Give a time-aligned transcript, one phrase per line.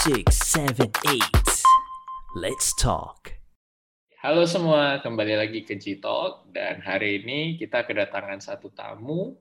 [0.00, 1.44] six, seven, eight.
[2.32, 3.36] Let's talk.
[4.24, 9.36] Halo semua, kembali lagi ke G-Talk dan hari ini kita kedatangan satu tamu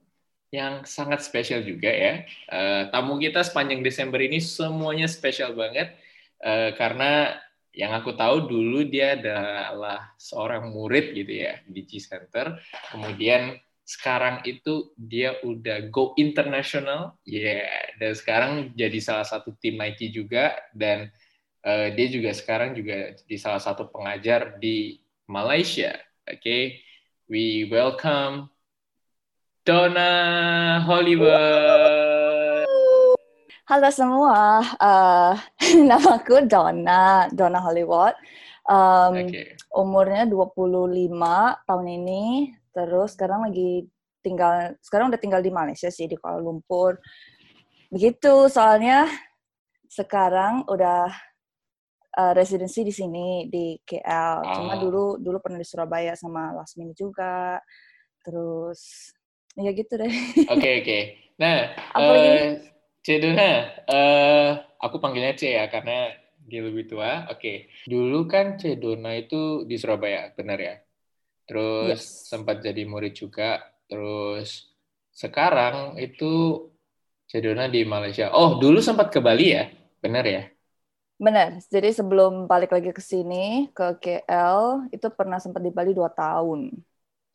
[0.51, 2.27] yang sangat spesial juga ya.
[2.51, 5.95] Uh, tamu kita sepanjang Desember ini semuanya spesial banget
[6.43, 7.39] uh, karena
[7.71, 12.59] yang aku tahu dulu dia adalah seorang murid gitu ya di G Center.
[12.91, 13.55] Kemudian
[13.89, 17.89] sekarang itu dia udah go international, ya, yeah.
[17.97, 21.09] dan sekarang jadi salah satu tim Nike juga, dan
[21.65, 25.97] uh, dia juga sekarang juga di salah satu pengajar di Malaysia.
[26.29, 26.63] Oke, okay?
[27.25, 28.53] we welcome
[29.65, 30.13] Donna
[30.85, 32.69] Hollywood.
[33.65, 35.33] Halo semua, uh,
[35.65, 38.13] namaku Donna, Donna Hollywood.
[38.69, 39.57] Um, okay.
[39.73, 41.09] Umurnya 25
[41.65, 46.99] tahun ini, terus sekarang lagi tinggal sekarang udah tinggal di Malaysia sih di Kuala Lumpur.
[47.89, 49.09] Begitu soalnya
[49.89, 51.09] sekarang udah
[52.13, 56.99] uh, residensi di sini di KL cuma dulu dulu pernah di Surabaya sama last minute
[56.99, 57.57] juga.
[58.21, 59.11] Terus
[59.57, 60.13] ya gitu deh.
[60.53, 61.01] Oke okay, oke okay.
[61.39, 62.59] nah uh,
[62.99, 63.51] Ceduna
[63.87, 64.49] uh,
[64.83, 66.11] aku panggilnya C ya karena
[66.45, 67.25] dia lebih tua.
[67.31, 67.39] Oke.
[67.39, 67.57] Okay.
[67.89, 70.75] dulu kan Cedona itu di Surabaya benar ya
[71.49, 72.29] terus yes.
[72.29, 73.57] sempat jadi murid juga,
[73.89, 74.69] terus
[75.09, 76.69] sekarang itu
[77.25, 78.29] Cedona di Malaysia.
[78.33, 79.69] Oh, dulu sempat ke Bali ya?
[80.01, 80.43] Benar ya?
[81.19, 81.61] Benar.
[81.67, 86.73] Jadi sebelum balik lagi ke sini, ke KL, itu pernah sempat di Bali dua tahun.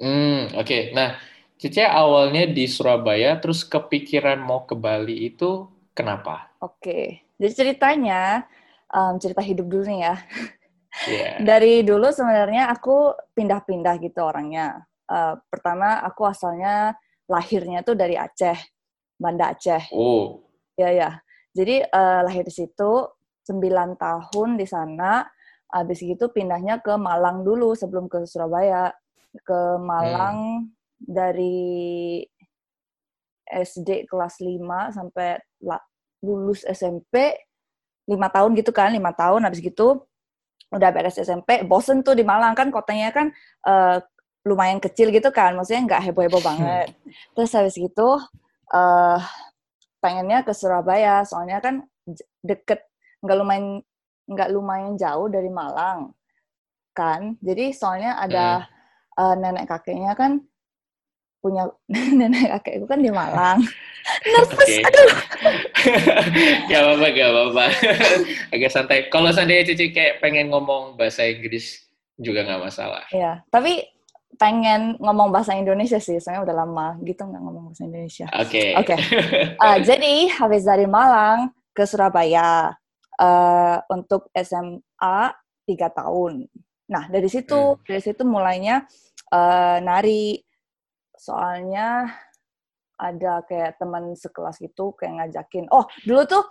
[0.03, 0.67] Hmm, oke.
[0.67, 0.83] Okay.
[0.97, 1.15] Nah,
[1.55, 6.51] Cice awalnya di Surabaya, terus kepikiran mau ke Bali itu kenapa?
[6.59, 6.83] Oke.
[6.83, 7.05] Okay.
[7.39, 8.49] Jadi ceritanya,
[8.91, 10.15] um, cerita hidup dulu nih ya.
[11.11, 11.43] Yeah.
[11.43, 14.87] Dari dulu sebenarnya aku pindah-pindah gitu orangnya.
[15.05, 16.95] Uh, pertama aku asalnya
[17.27, 18.57] lahirnya tuh dari Aceh,
[19.19, 19.91] Banda Aceh.
[19.91, 20.47] Oh.
[20.79, 21.11] Ya ya.
[21.55, 22.93] Jadi uh, lahir di situ
[23.47, 25.27] 9 tahun di sana.
[25.75, 28.95] Habis gitu pindahnya ke Malang dulu sebelum ke Surabaya.
[29.43, 30.71] Ke Malang hmm.
[31.03, 32.23] dari
[33.51, 35.43] SD kelas 5 sampai
[36.25, 37.37] lulus SMP
[38.05, 40.05] lima tahun gitu kan, lima tahun habis gitu
[40.73, 43.33] udah beres SMP, bosen tuh di Malang kan kotanya kan
[43.69, 44.01] uh,
[44.45, 46.51] lumayan kecil gitu kan, maksudnya nggak heboh-heboh hmm.
[46.51, 46.89] banget.
[47.33, 48.21] Terus habis gitu
[48.73, 49.19] uh,
[50.05, 51.85] pengennya ke Surabaya, soalnya kan
[52.45, 52.85] deket,
[53.25, 53.67] nggak lumayan
[54.25, 56.13] nggak lumayan jauh dari Malang
[56.93, 57.37] kan.
[57.41, 59.21] Jadi soalnya ada hmm.
[59.21, 60.45] uh, nenek kakeknya kan
[61.45, 61.69] punya
[62.19, 63.61] nenek kakek itu kan di Malang.
[64.33, 64.81] Nervous, okay.
[64.85, 65.09] aduh.
[66.73, 67.65] gak apa-apa, gak apa-apa.
[68.53, 68.99] Agak santai.
[69.13, 71.85] Kalau seandainya Cici kayak pengen ngomong bahasa Inggris
[72.17, 73.05] juga nggak masalah.
[73.13, 73.81] Iya, tapi
[74.37, 78.27] pengen ngomong bahasa Indonesia sih, soalnya udah lama gitu nggak ngomong bahasa Indonesia.
[78.37, 78.49] Oke.
[78.49, 78.69] Okay.
[78.77, 78.97] Oke.
[78.97, 79.01] Okay.
[79.57, 82.77] Uh, jadi habis dari Malang ke Surabaya
[83.19, 85.19] uh, untuk SMA
[85.65, 86.45] tiga tahun.
[86.93, 87.83] Nah dari situ hmm.
[87.89, 88.85] dari situ mulainya
[89.33, 90.39] uh, nari
[91.25, 92.13] soalnya
[93.01, 95.67] ada kayak teman sekelas gitu kayak ngajakin.
[95.73, 96.45] Oh dulu tuh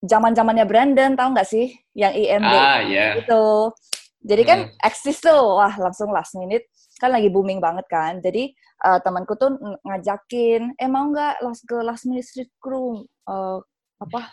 [0.00, 1.74] zaman zamannya Brandon tahu nggak sih?
[1.92, 3.12] Yang IMB ah, yeah.
[3.18, 3.74] gitu.
[4.22, 4.86] Jadi kan hmm.
[4.86, 5.58] eksis tuh.
[5.58, 6.70] Wah langsung last minute.
[6.98, 8.22] Kan lagi booming banget kan.
[8.22, 8.54] Jadi
[8.86, 9.54] uh, temanku tuh
[9.84, 13.58] ngajakin eh mau nggak last ke last minute street crew uh,
[13.98, 14.32] apa?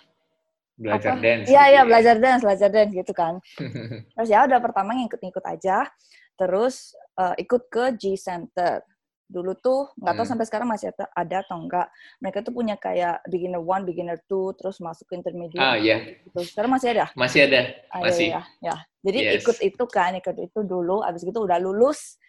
[0.75, 1.23] Belajar apa?
[1.23, 1.87] dance iya gitu iya ya.
[1.87, 3.33] belajar dance belajar dance gitu kan.
[4.15, 5.87] Terus ya udah pertama ngikut-ngikut aja.
[6.35, 8.83] Terus uh, ikut ke G Center
[9.25, 10.31] dulu tuh nggak tahu hmm.
[10.31, 11.89] sampai sekarang masih ada, atau enggak
[12.21, 16.21] mereka tuh punya kayak beginner one beginner two terus masuk ke intermediate ah iya.
[16.21, 16.45] gitu.
[16.45, 17.05] sekarang masih ada?
[17.17, 17.61] Masih ada.
[17.89, 18.29] Ah, masih.
[18.29, 18.75] ya, ya.
[19.01, 19.33] jadi yes.
[19.41, 22.21] ikut itu kan ikut itu dulu abis itu udah lulus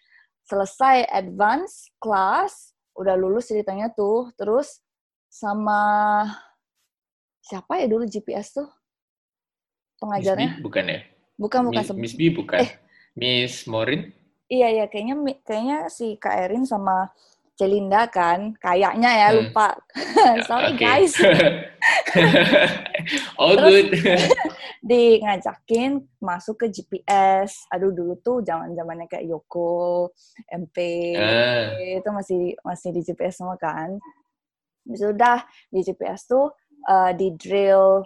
[0.48, 4.80] selesai advance class udah lulus ceritanya tuh terus
[5.28, 6.24] sama
[7.44, 8.68] siapa ya dulu GPS tuh?
[10.00, 11.00] Pengajarnya Miss B, bukan ya?
[11.36, 12.60] Bukan bukan Miss, Miss B bukan.
[12.64, 12.70] Eh.
[13.16, 14.12] Miss Morin
[14.46, 17.10] Iya iya kayaknya kayaknya si Kak Erin sama
[17.56, 19.36] Celinda kan kayaknya ya hmm.
[19.40, 19.68] lupa.
[20.48, 21.16] Sorry guys.
[23.40, 23.96] All good.
[24.92, 27.64] di ngajakin masuk ke GPS.
[27.72, 30.12] Aduh dulu tuh zaman-zamannya kayak Yoko,
[30.52, 30.76] MP
[31.16, 31.80] uh.
[31.80, 33.96] itu masih masih di GPS semua kan.
[34.86, 35.42] Sudah
[35.72, 36.52] di GPS tuh
[36.86, 38.04] uh, di drill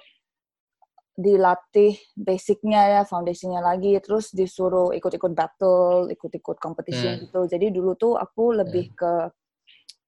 [1.20, 7.22] dilatih basicnya ya, foundationnya lagi, terus disuruh ikut-ikut battle, ikut-ikut competition hmm.
[7.28, 7.40] gitu.
[7.46, 8.96] Jadi dulu tuh aku lebih hmm.
[8.96, 9.12] ke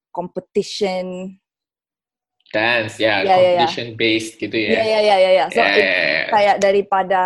[0.09, 1.37] competition
[2.53, 4.01] dance ya, yeah, competition yeah, yeah.
[4.01, 4.69] based gitu ya.
[4.69, 5.45] Iya iya iya iya.
[5.49, 6.25] So yeah, yeah, yeah.
[6.29, 7.21] kayak daripada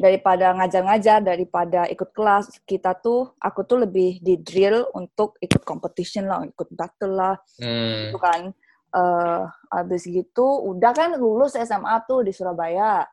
[0.00, 6.24] daripada ngajar-ngajar, daripada ikut kelas, kita tuh aku tuh lebih di drill untuk ikut competition
[6.24, 8.08] lah, ikut battle lah, hmm.
[8.08, 8.42] gitu kan.
[8.90, 13.06] Uh, abis gitu udah kan lulus SMA tuh di Surabaya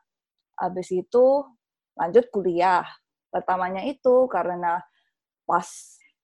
[0.58, 1.46] Habis itu
[1.94, 2.84] lanjut kuliah.
[3.30, 4.82] Pertamanya itu karena
[5.46, 5.66] pas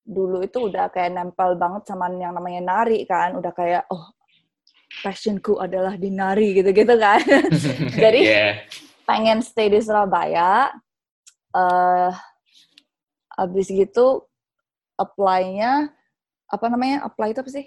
[0.05, 4.13] dulu itu udah kayak nempel banget sama yang namanya nari kan, udah kayak oh
[5.01, 7.21] passionku adalah di nari gitu-gitu kan.
[8.05, 8.53] Jadi Yeah.
[9.09, 10.71] pengen stay di Surabaya.
[11.55, 12.11] eh
[13.39, 14.27] habis gitu
[14.99, 15.91] apply-nya
[16.51, 17.07] apa namanya?
[17.07, 17.67] Apply itu apa sih?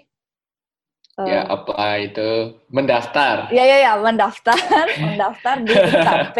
[1.18, 2.54] Eh, Ya, apa itu?
[2.70, 3.50] Mendaftar.
[3.50, 4.54] Ya ya ya mendaftar
[5.02, 6.36] mendaftar di UKP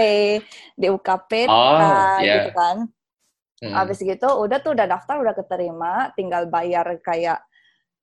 [0.79, 2.47] di UKP Oh, uh, ya.
[2.47, 2.77] gitu kan.
[3.59, 3.75] Hmm.
[3.75, 7.43] Habis gitu udah tuh udah daftar udah keterima, tinggal bayar kayak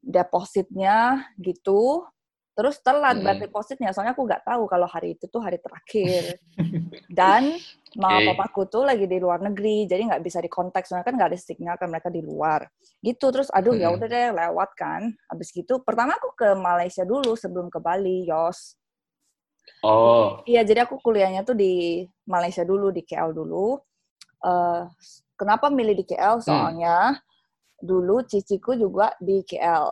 [0.04, 2.04] depositnya gitu.
[2.56, 3.24] Terus telat Hmm.
[3.28, 6.40] bayar depositnya, soalnya aku nggak tahu kalau hari itu tuh hari terakhir.
[7.12, 7.60] Dan
[7.96, 8.28] mama Oke.
[8.31, 11.75] papaku tuh lagi di luar negeri, jadi nggak bisa dikontak, soalnya kan nggak ada signal
[11.75, 12.68] kan mereka di luar.
[13.04, 14.00] Gitu, terus aduh ya Hmm.
[14.00, 15.12] udah deh lewat kan.
[15.31, 18.80] Habis gitu, pertama aku ke Malaysia dulu sebelum ke Bali, Yos.
[19.84, 23.78] Oh, Iya, jadi aku kuliahnya tuh di Malaysia dulu, di KL dulu.
[24.46, 24.81] Eh,
[25.38, 26.40] kenapa milih di KL?
[26.42, 26.46] Hmm.
[26.46, 27.18] Soalnya
[27.81, 29.90] dulu ciciku juga di KL.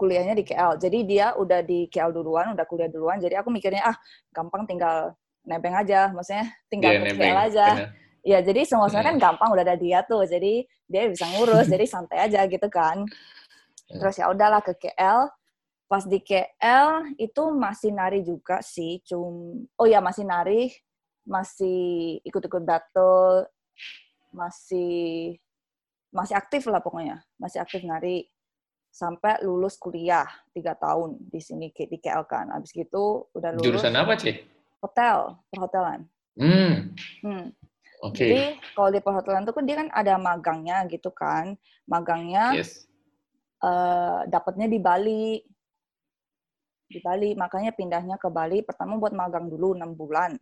[0.00, 0.80] Kuliahnya di KL.
[0.80, 3.20] Jadi dia udah di KL duluan, udah kuliah duluan.
[3.20, 3.96] Jadi aku mikirnya, ah
[4.32, 5.12] gampang tinggal
[5.44, 6.08] nebeng aja.
[6.08, 7.28] Maksudnya tinggal dia ke nebeng.
[7.28, 7.66] KL aja.
[7.76, 7.88] Benar.
[8.20, 9.24] Ya, jadi semuanya kan Hmm.
[9.28, 10.24] gampang, udah ada dia tuh.
[10.24, 13.04] Jadi dia bisa ngurus, jadi santai aja gitu kan.
[13.04, 13.98] Hmm.
[14.00, 15.28] Terus ya udahlah ke KL.
[15.90, 20.70] Pas di KL itu masih nari juga sih, cum oh ya masih nari,
[21.26, 23.50] masih ikut-ikut battle,
[24.30, 25.34] masih
[26.14, 28.29] masih aktif lah pokoknya, masih aktif nari
[28.90, 32.50] sampai lulus kuliah tiga tahun di sini di KL kan.
[32.50, 34.36] Abis gitu udah lulus Jurusan apa, Cik?
[34.82, 36.00] hotel, perhotelan.
[36.34, 36.90] Hmm,
[37.20, 37.52] Hmm.
[38.00, 38.16] oke.
[38.16, 41.54] Jadi kalau di perhotelan tuh kan dia kan ada magangnya gitu kan.
[41.86, 42.88] Magangnya Yes.
[43.60, 45.44] eh dapatnya di Bali.
[46.90, 48.66] Di Bali, makanya pindahnya ke Bali.
[48.66, 50.34] Pertama buat magang dulu 6 bulan.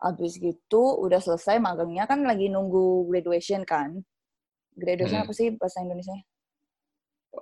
[0.00, 4.00] Habis gitu udah selesai magangnya kan lagi nunggu graduation kan.
[4.72, 5.26] Graduation Hmm.
[5.28, 6.16] apa sih bahasa Indonesia?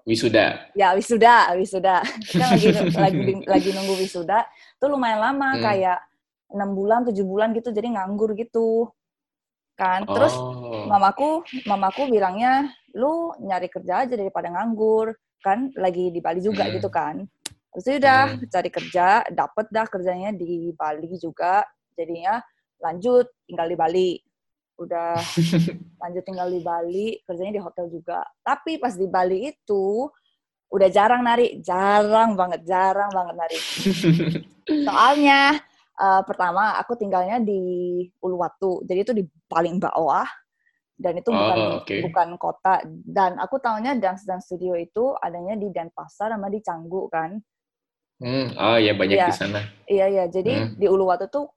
[0.07, 0.71] Wisuda.
[0.79, 2.01] Ya wisuda, wisuda.
[2.25, 2.69] Kita lagi
[3.05, 4.47] lagi lagi nunggu wisuda.
[4.79, 5.63] Tuh lumayan lama Hmm.
[5.63, 5.99] kayak
[6.51, 7.75] enam bulan, tujuh bulan gitu.
[7.75, 8.91] Jadi nganggur gitu.
[9.75, 10.05] Kan.
[10.07, 10.87] Terus oh.
[10.87, 16.75] mamaku mamaku bilangnya lu nyari kerja aja daripada nganggur kan lagi di Bali juga Hmm.
[16.77, 17.25] gitu kan
[17.71, 18.45] terus ya udah Hmm.
[18.51, 21.65] cari kerja dapet dah kerjanya di Bali juga
[21.97, 22.43] jadinya
[22.83, 24.09] lanjut tinggal di Bali
[24.81, 25.21] udah
[26.03, 30.09] lanjut tinggal di Bali kerjanya di hotel juga tapi pas di Bali itu
[30.73, 33.59] udah jarang nari jarang banget jarang banget nari
[34.87, 35.61] soalnya
[36.01, 37.61] eh, pertama aku tinggalnya di
[38.23, 40.25] Uluwatu jadi itu di paling bawah
[41.01, 41.97] dan itu bukan Oh, oke.
[42.05, 47.09] bukan kota dan aku tahunya dance dance studio itu adanya di Denpasar sama di Canggu
[47.09, 47.37] kan
[48.21, 49.29] Hmm, oh ya banyak Iya.
[49.29, 49.61] di sana.
[49.89, 50.77] iya iya jadi Hmm.
[50.77, 51.49] di Uluwatu tuh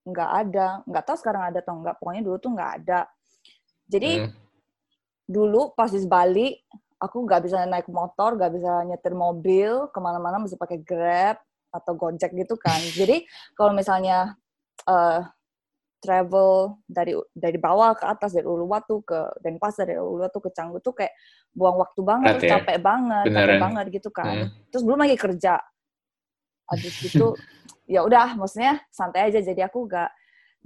[0.00, 3.00] nggak ada nggak tahu sekarang ada atau nggak pokoknya dulu tuh nggak ada
[3.86, 4.32] jadi Hmm.
[5.26, 6.56] dulu pas di Bali
[6.98, 11.38] aku nggak bisa naik motor nggak bisa nyetir mobil ke mana-mana mesti pakai Grab
[11.70, 13.22] atau Gojek gitu kan jadi
[13.54, 14.34] kalau misalnya
[14.84, 15.20] eh,
[16.00, 20.96] travel dari dari bawah ke atas dari Uluwatu ke Denpasar dari Uluwatu ke Canggu tuh
[20.96, 21.12] kayak
[21.52, 22.52] buang waktu banget terus ya?
[22.56, 23.60] capek banget capek Beneran.
[23.60, 24.48] banget gitu kan Hmm.
[24.72, 25.60] terus belum lagi kerja
[26.66, 27.36] habis gitu
[27.90, 30.10] ya udah maksudnya santai aja jadi aku nggak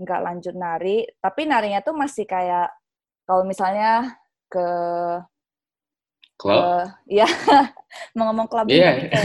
[0.04, 2.68] nggak lanjut nari tapi narinya tuh masih kayak
[3.24, 4.20] kalau misalnya
[4.52, 4.68] ke
[6.34, 6.90] Club?
[7.22, 7.24] ya
[8.18, 9.06] mau ngomong club Iya.
[9.06, 9.22] gitu.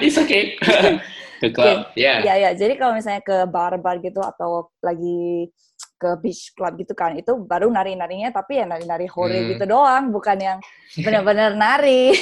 [0.08, 0.56] It's okay.
[1.40, 1.92] Ke club.
[1.96, 2.20] Ya.
[2.24, 5.48] Ya jadi kalau misalnya ke bar-bar gitu atau lagi
[6.00, 9.48] ke beach club gitu kan itu baru nari-narinya tapi ya nari-nari hore Hmm.
[9.52, 10.58] gitu doang bukan yang
[10.96, 12.10] benar-benar nari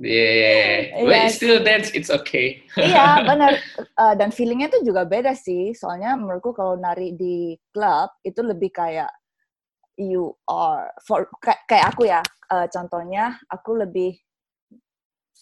[0.00, 0.96] Yeah.
[0.96, 1.04] Iya.
[1.04, 2.64] But still dance, it's okay.
[2.80, 8.08] iya benar Eh, dan feelingnya tuh juga beda sih soalnya menurutku kalau nari di club
[8.24, 9.12] itu lebih kayak
[10.00, 14.16] you are for kayak, kayak aku ya eh, contohnya aku lebih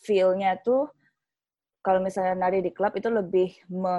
[0.03, 0.91] feelnya tuh
[1.79, 3.99] kalau misalnya nari di klub itu lebih me,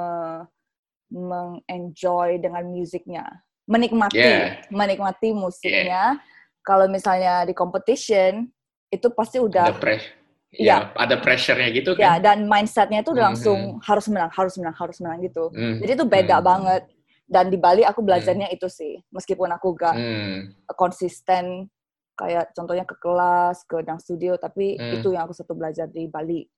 [1.08, 3.24] mengenjoy dengan musiknya
[3.70, 4.66] menikmati Yeah.
[4.74, 6.18] menikmati musiknya
[6.66, 8.50] kalau misalnya di competition
[8.90, 10.18] itu pasti udah Ada pressure.
[10.50, 10.66] Iya.
[10.66, 12.26] Ya, ada pressure-nya gitu ya kan.
[12.26, 13.32] dan mindsetnya itu udah Mhm.
[13.38, 15.78] langsung harus menang harus menang harus menang gitu Hmm.
[15.78, 16.48] jadi itu beda Hmm.
[16.50, 16.82] banget
[17.30, 20.50] dan di Bali aku belajarnya itu sih meskipun aku gak Hmm.
[20.74, 21.70] konsisten
[22.18, 24.98] kayak contohnya ke kelas ke dance studio tapi Hmm.
[24.98, 26.50] itu yang aku satu belajar di Bali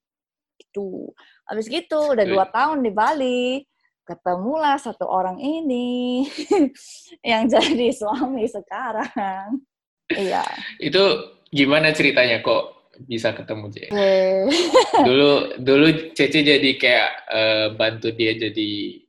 [0.56, 1.12] itu
[1.44, 3.68] habis gitu udah dua tahun di Bali
[4.12, 6.27] ketemulah satu orang ini
[7.32, 9.63] yang jadi suami sekarang
[10.12, 10.44] iya
[10.84, 11.00] Itu
[11.48, 13.75] gimana ceritanya kok bisa ketemu C?
[13.89, 14.46] Eh,
[15.00, 19.00] Dulu dulu Cece jadi kayak eh, bantu dia jadi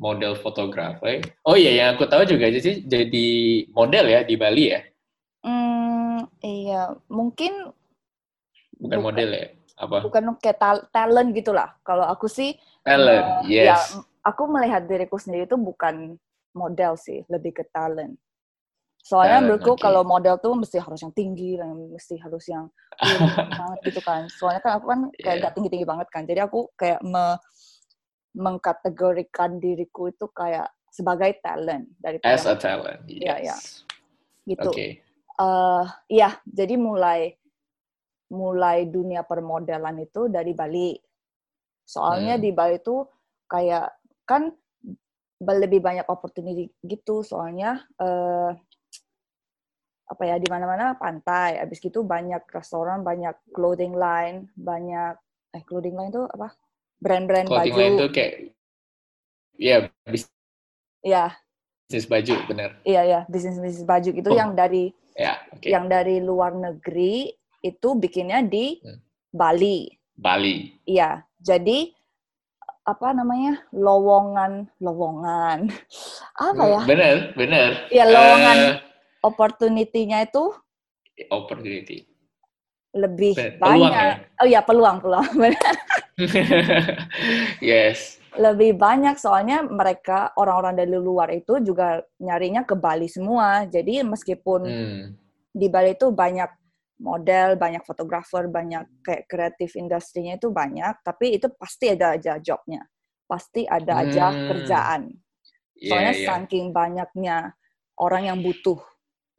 [0.00, 1.20] model fotografer.
[1.44, 3.28] Oh iya, yang aku tahu juga sih jadi
[3.72, 4.80] model ya di Bali ya.
[5.44, 7.72] Hmm, iya, mungkin
[8.80, 9.04] Bukan Bukan.
[9.12, 9.46] model ya?
[9.80, 10.04] Apa?
[10.04, 11.72] bukan kayak tal- talent gitulah.
[11.80, 12.52] Kalau aku sih
[12.84, 13.96] Talent, ya, yes.
[14.20, 16.16] Aku melihat diriku sendiri itu bukan
[16.52, 18.18] model sih, lebih ke talent.
[19.00, 19.80] Soalnya Talent, menurutku oke.
[19.80, 22.68] kalau model tuh mesti harus yang tinggi dan mesti harus yang
[23.56, 24.28] banget gitu kan.
[24.28, 25.44] Soalnya kan aku kan kayak Iya.
[25.48, 26.22] gak tinggi-tinggi banget kan.
[26.28, 27.40] Jadi aku kayak me-
[28.30, 33.56] mengkategorikan diriku itu kayak sebagai talent daripada As a talent, Iya, iya.
[33.56, 33.82] yes.
[34.44, 34.70] gitu.
[34.70, 35.00] Oke.
[35.40, 37.32] eh iya, jadi mulai
[38.28, 40.92] mulai dunia permodelan itu dari Bali.
[41.82, 42.44] Soalnya Hmm.
[42.44, 43.02] di Bali itu
[43.48, 43.88] kayak
[44.24, 44.52] kan
[45.40, 47.22] lebih banyak opportunity gitu.
[47.22, 48.52] Soalnya eh
[50.10, 51.62] apa ya di mana-mana pantai.
[51.62, 55.14] Habis gitu banyak restoran, banyak clothing line, banyak
[55.54, 56.50] eh clothing line itu apa?
[57.00, 57.80] Brand-brand Clothing baju.
[57.80, 58.34] line tuh kayak
[59.56, 59.76] ya
[61.00, 61.32] Iya,
[61.88, 62.70] bisnis baju, bener.
[62.84, 64.36] iya ya, bisnis-bisnis baju gitu Oh.
[64.36, 65.64] yang dari Ya, oke.
[65.64, 69.00] yang dari luar negeri itu bikinnya di Hmm.
[69.32, 69.88] Bali.
[70.12, 70.76] Bali.
[70.84, 71.88] Iya, jadi
[72.90, 75.70] apa namanya lowongan lowongan
[76.36, 77.68] apa ya Bener, bener.
[77.88, 78.56] Iya, lowongan.
[78.58, 78.74] Eh,
[79.22, 80.50] opportunity-nya itu
[81.28, 82.08] opportunity.
[82.90, 83.94] lebih peluang banyak.
[83.94, 84.14] ya?
[84.36, 85.74] Oh iya peluang peluang benar.
[87.62, 88.18] yes.
[88.32, 93.66] lebih banyak soalnya mereka orang-orang dari luar itu juga nyarinya ke Bali semua.
[93.66, 95.04] Jadi meskipun Hmm.
[95.50, 96.46] di Bali itu banyak
[97.00, 102.84] model, banyak fotografer, banyak kayak kreatif industrinya itu banyak, tapi itu pasti ada aja jobnya,
[103.24, 104.44] pasti ada aja Hmm.
[104.46, 105.02] kerjaan.
[105.80, 106.28] Iya, Soalnya iya.
[106.28, 107.56] saking banyaknya
[107.96, 108.76] orang yang butuh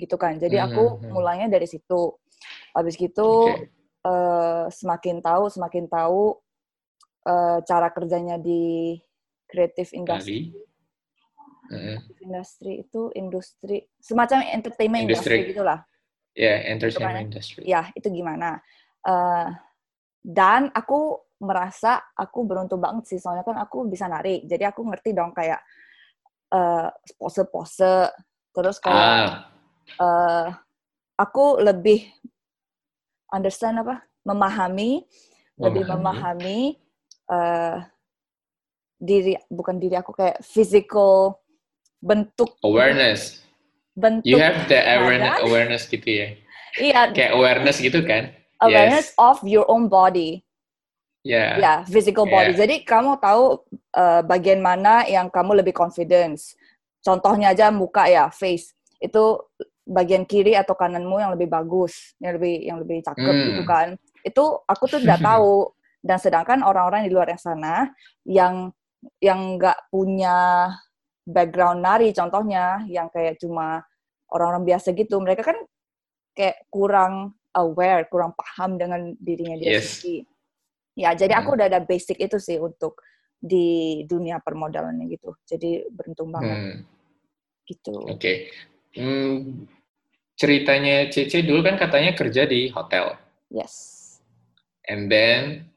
[0.02, 0.42] gitu kan.
[0.42, 1.10] Jadi Mhm, aku mhm.
[1.14, 2.18] mulainya dari situ.
[2.74, 3.70] Habis gitu Oke.
[4.02, 6.42] eh, semakin tahu, semakin tahu
[7.30, 8.98] eh, cara kerjanya di
[9.46, 10.50] kreatif industri.
[11.70, 11.98] Mm-mm.
[12.26, 15.86] Industri itu industri semacam entertainment industri gitulah.
[16.32, 17.68] Ya, entertainment industry.
[17.68, 18.64] ya itu gimana?
[19.04, 19.48] Eh,
[20.24, 24.46] dan aku merasa aku beruntung banget sih soalnya kan aku bisa nari.
[24.46, 25.60] Jadi aku ngerti dong kayak
[26.54, 28.14] eh, pose-pose.
[28.52, 29.32] Terus kayak Ah,
[30.00, 30.48] eh,
[31.20, 32.08] aku lebih
[33.34, 34.06] understand apa?
[34.22, 35.04] Memahami
[35.62, 36.78] lebih memahami
[37.30, 37.78] eh,
[39.02, 41.42] diri bukan diri aku kayak physical
[41.98, 43.42] bentuk awareness.
[43.94, 45.46] Bentuk You have the awareness, badan.
[45.48, 46.28] awareness gitu ya.
[46.80, 48.32] iya Kayak awareness gitu kan?
[48.62, 49.18] awareness Yes.
[49.18, 50.42] of your own body
[51.22, 51.54] Ya.
[51.62, 52.58] Ya, physical body.
[52.58, 52.66] Yeah.
[52.66, 53.62] Jadi kamu tahu
[53.94, 56.58] uh, bagian mana yang kamu lebih confidence.
[56.98, 58.74] Contohnya aja muka ya, face.
[58.98, 59.46] Itu
[59.86, 63.46] bagian kiri atau kananmu yang lebih bagus, yang lebih yang lebih cakep Hmm.
[63.54, 63.88] gitu kan.
[64.26, 65.70] Itu aku tuh nggak tahu.
[66.02, 67.94] Dan sedangkan orang-orang di luar yang sana
[68.26, 68.74] yang
[69.22, 70.74] yang nggak punya
[71.26, 73.82] background nari contohnya, yang kayak cuma
[74.32, 75.58] orang-orang biasa gitu, mereka kan
[76.34, 80.00] kayak kurang aware, kurang paham dengan dirinya dia Yes.
[80.00, 80.24] sendiri.
[80.96, 81.58] Ya, jadi aku Hmm.
[81.60, 83.00] udah ada basic itu sih untuk
[83.42, 85.34] di dunia permodalannya gitu.
[85.48, 86.76] Jadi beruntung banget Hmm,
[87.66, 87.96] gitu.
[88.12, 88.52] Oke.
[88.94, 89.66] Hmm,
[90.36, 93.16] ceritanya Cece dulu kan katanya kerja di hotel.
[93.50, 94.00] Yes.
[94.88, 95.71] And then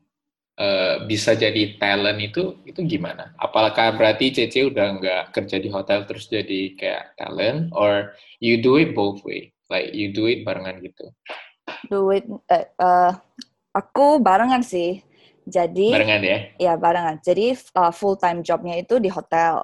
[0.59, 3.35] eh, bisa jadi talent itu itu gimana?
[3.39, 8.79] Apakah berarti Cece udah nggak kerja di hotel terus jadi kayak talent, or you do
[8.79, 11.11] it both way, like you do it barengan gitu,
[11.89, 13.13] Duit eh, eh,
[13.75, 15.01] aku barengan sih.
[15.45, 16.39] Jadi barengan ya?
[16.57, 17.21] ya barengan.
[17.21, 17.53] Jadi
[17.93, 19.61] full time jobnya itu di hotel.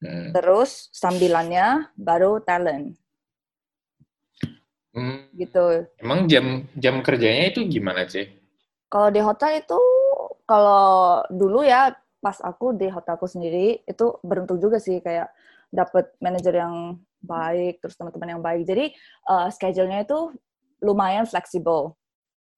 [0.00, 0.30] Hmm.
[0.30, 2.96] Terus sambilannya baru talent
[4.90, 5.86] Hmm, gitu.
[6.02, 8.26] Emang jam jam kerjanya itu gimana sih?
[8.90, 9.78] Kalau di hotel itu
[10.44, 15.30] kalau dulu ya pas aku di hotelku sendiri itu beruntung juga sih kayak
[15.70, 18.66] dapet manajer yang baik terus teman-teman yang baik.
[18.66, 18.90] Jadi
[19.30, 20.34] eh, schedule-nya itu
[20.82, 21.94] lumayan fleksibel.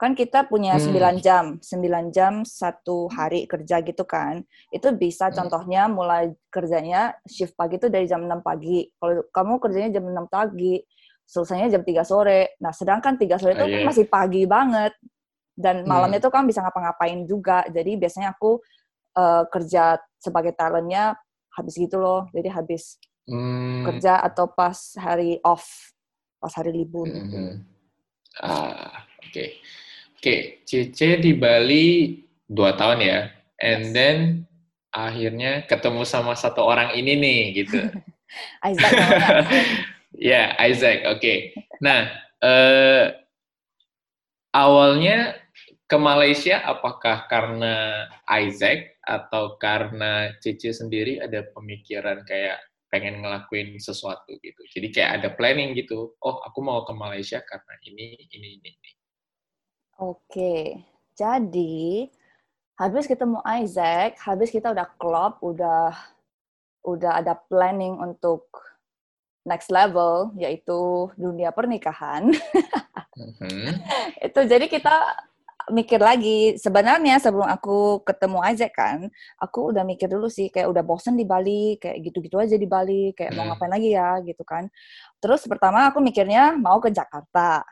[0.01, 0.91] Kan kita punya Hmm.
[0.91, 4.43] 9 jam, 9 jam satu hari kerja gitu kan.
[4.75, 5.37] Itu bisa Hmm.
[5.47, 8.89] contohnya mulai kerjanya shift pagi itu dari jam 6 pagi.
[8.99, 10.83] Kalau kamu kerjanya jam 6 pagi,
[11.23, 12.59] selesainya jam 3 sore.
[12.59, 13.87] Nah, sedangkan 3 sore itu Oh, kan iya.
[13.87, 14.91] masih pagi banget.
[15.53, 16.27] Dan malamnya Hmm.
[16.29, 17.65] tuh kan bisa ngapa-ngapain juga.
[17.69, 18.59] Jadi biasanya aku
[19.13, 21.13] eh, kerja sebagai talentnya
[21.53, 22.25] habis gitu loh.
[22.33, 25.95] Jadi habis Hmm, kerja atau pas hari off,
[26.43, 27.07] pas hari libur.
[27.07, 27.37] hmm, gitu.
[27.39, 27.55] hmm.
[28.43, 29.45] Ah, oke.
[30.19, 30.35] Oke,
[30.67, 33.21] Cece di Bali dua tahun ya,
[33.63, 33.95] and Yes.
[33.95, 34.19] then
[34.91, 37.79] akhirnya ketemu sama satu orang ini nih, gitu.
[38.71, 38.91] Isaac.
[40.13, 41.09] Ya, Isaac.
[41.09, 41.57] Oke.
[41.81, 42.07] Nah,
[42.45, 43.17] eh,
[44.53, 45.42] awalnya
[45.93, 54.41] ke Malaysia apakah karena Isaac atau karena Cici sendiri ada pemikiran kayak pengen ngelakuin sesuatu
[54.41, 54.63] gitu.
[54.73, 56.17] Jadi kayak ada planning gitu.
[56.25, 58.91] Oh, aku mau ke Malaysia karena ini, ini, ini, ini.
[60.01, 60.81] Oke,
[61.13, 62.09] jadi
[62.81, 65.93] habis ketemu Isaac, habis kita udah klop, udah
[66.89, 68.49] udah ada planning untuk
[69.45, 72.33] next level, yaitu dunia pernikahan.
[73.13, 73.77] Mhm.
[74.33, 74.97] itu jadi kita
[75.71, 76.59] mikir lagi.
[76.59, 78.99] Sebenarnya sebelum aku ketemu Isaac kan
[79.39, 83.15] aku udah mikir dulu sih kayak udah bosen di Bali kayak gitu-gitu aja di Bali
[83.15, 83.55] kayak mau Hmm.
[83.55, 84.67] ngapain lagi ya gitu kan.
[85.23, 87.63] Terus pertama aku mikirnya mau ke Jakarta.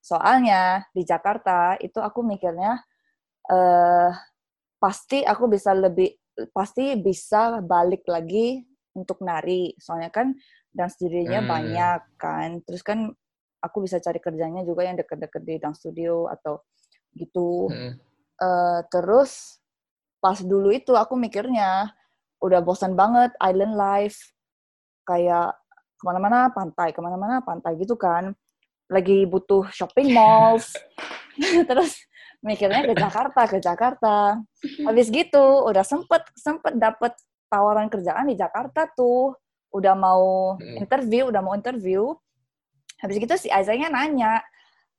[0.00, 2.80] Soalnya di Jakarta itu aku mikirnya
[3.52, 4.10] eh
[4.80, 6.12] pasti aku bisa lebih
[6.52, 8.60] pasti bisa balik lagi
[8.96, 9.72] untuk nari.
[9.80, 10.32] Soalnya kan
[10.74, 11.50] dance studio-nya Hmm.
[11.50, 12.48] banyak kan.
[12.64, 13.08] Terus kan
[13.64, 16.60] aku bisa cari kerjanya juga yang deket-deket di dance studio atau
[17.16, 17.70] gitu.
[17.70, 17.92] Mhm.
[18.34, 19.62] Eh, terus
[20.18, 21.94] pas dulu itu aku mikirnya
[22.42, 24.34] udah bosan banget island life.
[25.06, 25.54] Kayak
[26.00, 28.34] ke mana-mana pantai ke mana-mana pantai gitu kan.
[28.90, 30.74] Lagi butuh shopping malls.
[31.70, 31.98] Terus
[32.44, 34.38] mikirnya ke Jakarta ke Jakarta.
[34.84, 37.14] Habis gitu udah sempet sempet dapet
[37.48, 39.34] tawaran kerjaan di Jakarta tuh.
[39.74, 40.78] Udah mau Hmm.
[40.78, 42.14] interview udah mau interview.
[43.02, 44.40] Habis gitu si Aizanya nanya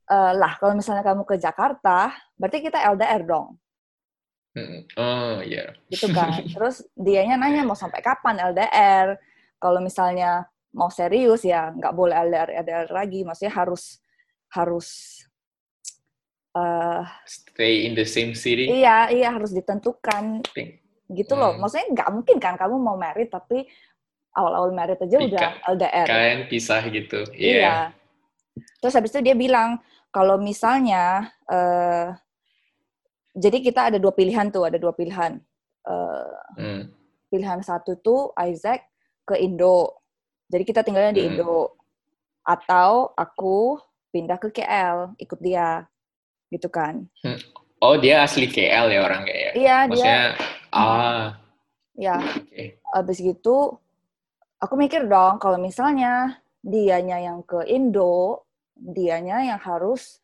[0.06, 3.58] "Eh, lah kalau misalnya kamu ke Jakarta berarti kita LDR dong
[4.54, 4.80] Mhm.
[4.96, 5.76] Oh, iya.
[5.92, 6.32] gitu kan.
[6.56, 9.20] Terus dianya nanya mau sampai kapan LDR.
[9.60, 13.28] Kalau misalnya mau serius ya nggak boleh LDR LDR lagi.
[13.28, 14.00] Maksudnya harus
[14.48, 14.88] harus
[16.56, 18.72] eh Stay in the same city.
[18.72, 20.80] iya iya harus ditentukan Think.
[21.12, 21.52] gitu loh.
[21.56, 21.60] Hmm.
[21.60, 23.68] Maksudnya nggak mungkin kan kamu mau married tapi
[24.32, 26.08] awal-awal married aja Ika- udah LDR.
[26.08, 27.28] Kalian pisah gitu.
[27.36, 27.52] Iya.
[27.60, 27.76] Iya.
[28.80, 29.84] Terus habis itu dia bilang
[30.16, 32.16] kalau misalnya eh
[33.36, 35.44] jadi kita ada dua pilihan tuh, ada dua pilihan.
[35.84, 36.88] Eh Hmm.
[37.28, 38.88] pilihan satu tuh Isaac
[39.28, 40.00] ke Indo.
[40.48, 41.36] Jadi kita tinggalnya di Hmm.
[41.36, 41.76] Indo.
[42.48, 43.76] Atau aku
[44.16, 45.84] pindah ke KL, ikut dia.
[46.48, 47.12] Gitu kan.
[47.84, 49.52] Oh, dia asli KL ya orang kayak ya?
[49.52, 50.24] Iya, dia Maksudnya,
[50.72, 51.24] ah,
[52.00, 52.64] ya oke.
[52.96, 53.76] habis gitu
[54.60, 58.45] aku mikir dong kalau misalnya dianya yang ke Indo,
[58.76, 60.20] dianya yang harus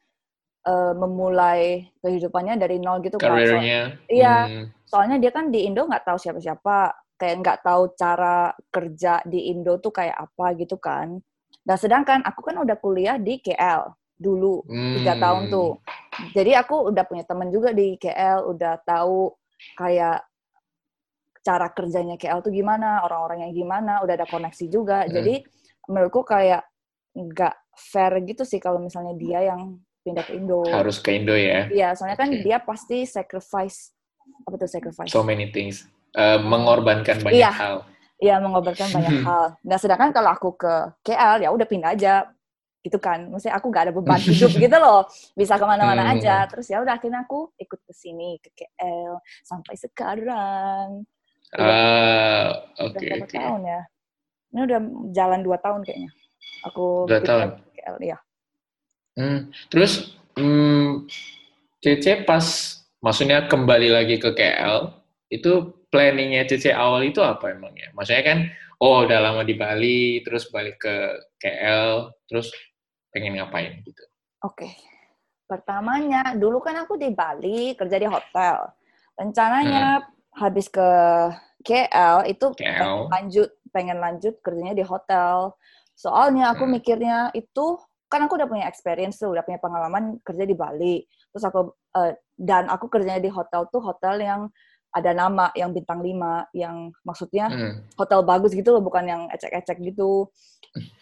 [0.61, 3.33] eh, memulai kehidupannya dari nol gitu kan.
[3.33, 3.97] So- Karirnya.
[4.05, 4.35] Iya.
[4.45, 6.77] hmm, soalnya dia kan di Indo nggak tahu siapa-siapa
[7.15, 11.21] kayak nggak tahu cara kerja di Indo tuh kayak apa gitu kan
[11.61, 14.65] dan sedangkan aku kan udah kuliah di KL dulu
[14.97, 15.21] tiga hmm.
[15.21, 15.71] tahun tuh
[16.33, 19.29] jadi aku udah punya temen juga di KL udah tahu
[19.77, 20.25] kayak
[21.41, 25.13] cara kerjanya KL tuh gimana orang-orangnya gimana udah ada koneksi juga Hmm.
[25.13, 25.45] jadi
[25.89, 26.65] menurutku kayak
[27.13, 31.69] nggak fair gitu sih kalau misalnya dia yang pindah ke Indo Harus ke Indo ya.
[31.69, 32.41] Iya, soalnya kan Oke.
[32.43, 33.93] dia pasti sacrifice
[34.45, 35.09] apa tuh sacrifice?
[35.09, 35.85] So many things.
[36.13, 37.51] Eh, mengorbankan banyak Iya.
[37.53, 37.75] hal.
[38.21, 39.45] Iya, mengobarkan banyak hal.
[39.65, 42.29] Nah, sedangkan kalau aku ke KL ya udah pindah aja
[42.81, 43.29] gitu kan.
[43.29, 45.05] Maksudnya aku gak ada beban hidup gitu loh.
[45.37, 46.13] Bisa ke mana-mana Hmm.
[46.17, 46.45] aja.
[46.49, 51.05] Terus ya udah akhirnya aku ikut ke sini ke KL sampai sekarang.
[51.51, 53.37] Ah, Udah oke berapa oke.
[53.37, 53.81] tahun ya?
[54.51, 54.79] Ini udah
[55.11, 56.11] jalan dua tahun kayaknya.
[56.69, 57.57] Aku Dua tahun.
[57.73, 58.17] KL, ya.
[59.17, 61.09] Hmm, Terus, hmm,
[61.81, 62.45] Cece pas,
[63.01, 64.93] maksudnya kembali lagi ke KL,
[65.33, 67.89] itu planningnya Cece awal itu apa emangnya?
[67.97, 68.39] Maksudnya kan,
[68.79, 70.95] oh udah lama di Bali, terus balik ke
[71.41, 72.53] KL, terus
[73.11, 74.03] pengen ngapain gitu?
[74.45, 74.69] Oke.
[75.45, 78.71] Pertamanya, dulu kan aku di Bali kerja di hotel.
[79.19, 80.89] Rencananya habis ke
[81.61, 82.63] KL itu KL.
[82.63, 85.51] pengen lanjut, pengen lanjut kerjanya di hotel.
[86.01, 86.73] Soalnya aku Hmm.
[86.81, 87.77] mikirnya itu
[88.09, 91.05] kan aku udah punya experience tuh, udah punya pengalaman kerja di Bali.
[91.29, 91.69] Terus aku
[92.01, 94.41] eh, dan aku kerjanya di hotel tuh hotel yang
[94.91, 99.77] ada nama, yang bintang 5, yang maksudnya Hmm, hotel bagus gitu loh, bukan yang ecek-ecek
[99.79, 100.27] gitu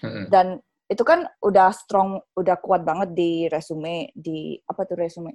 [0.04, 5.34] hmm, dan itu kan udah strong udah kuat banget di resume di apa tuh resume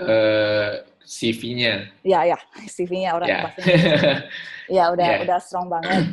[0.00, 2.38] eh, CV-nya, ya ya
[2.74, 3.84] CV-nya orang Inggris.
[4.68, 5.22] ya udah Ya.
[5.24, 6.08] udah strong banget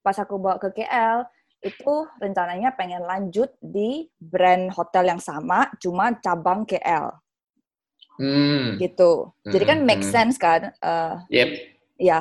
[0.00, 1.26] pas aku bawa ke KL
[1.66, 7.10] itu rencananya pengen lanjut di brand hotel yang sama cuma cabang KL
[8.16, 9.36] Hmm, gitu.
[9.52, 10.12] Jadi kan Hmm, make hmm.
[10.14, 11.48] sense kan Eh, yep.
[12.00, 12.20] ya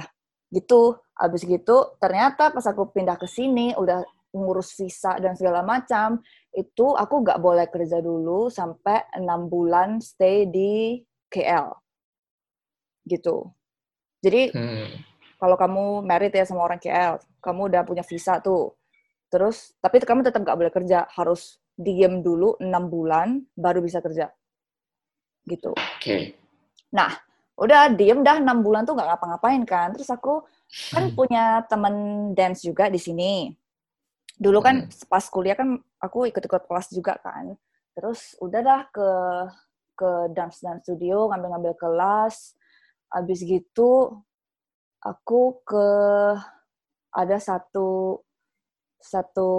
[0.52, 1.00] gitu.
[1.16, 4.04] Habis gitu ternyata pas aku pindah ke sini udah
[4.36, 6.20] ngurus visa dan segala macam
[6.52, 11.00] itu aku nggak boleh kerja dulu sampai enam bulan stay di
[11.32, 11.72] KL
[13.08, 13.52] gitu.
[14.26, 14.88] Jadi Hmm,
[15.40, 18.74] kalau kamu married ya sama orang KL kamu udah punya visa tuh
[19.36, 24.32] terus tapi kamu tetap nggak boleh kerja harus diem dulu enam bulan baru bisa kerja
[25.44, 25.76] gitu.
[25.76, 26.34] Oke.
[26.96, 27.12] Nah,
[27.60, 29.92] udah diem dah enam bulan tuh nggak ngapa-ngapain kan.
[29.94, 30.42] Terus aku
[30.92, 33.52] kan punya temen dance juga di sini.
[34.36, 34.92] Dulu kan Hmm.
[35.08, 37.54] pas kuliah kan aku ikut-ikut kelas juga kan.
[37.96, 39.10] Terus udah dah ke
[39.96, 42.56] ke dance dance studio ngambil-ngambil kelas.
[43.12, 44.12] Abis gitu
[45.00, 45.88] aku ke
[47.16, 48.20] ada satu
[49.02, 49.50] satu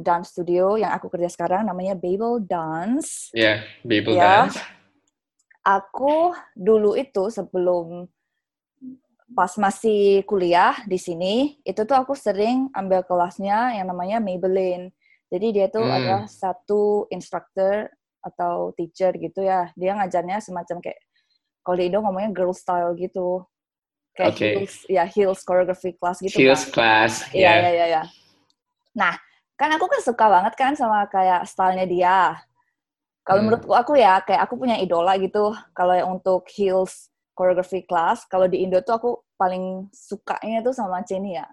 [0.00, 3.30] dance studio yang aku kerja sekarang namanya Babel Dance.
[3.30, 4.22] Ya, Babel Ya.
[4.46, 4.58] Dance.
[5.66, 8.06] Aku dulu itu sebelum
[9.34, 14.94] pas masih kuliah di sini, itu tuh aku sering ambil kelasnya yang namanya Maybelline.
[15.26, 15.98] Jadi dia tuh Hmm.
[15.98, 17.90] ada satu instructor
[18.22, 19.74] atau teacher gitu ya.
[19.74, 21.02] Dia ngajarnya semacam kayak
[21.66, 23.42] kalau di Indo ngomongnya girl style gitu.
[24.14, 24.48] Kayak Oke.
[24.54, 26.72] heels, ya heels choreography class gitu Heels kan.
[26.72, 27.12] class.
[27.34, 27.54] Iya, Ya.
[27.58, 28.02] iya, iya, iya.
[28.96, 29.14] Nah,
[29.54, 32.18] kan aku kan suka banget kan sama kayak stylenya dia.
[33.26, 33.52] Kalau Hmm.
[33.52, 35.52] menurut aku ya, kayak aku punya idola gitu.
[35.76, 41.04] Kalau yang untuk heels choreography class, kalau di Indo tuh aku paling sukanya tuh sama
[41.04, 41.44] Chenia.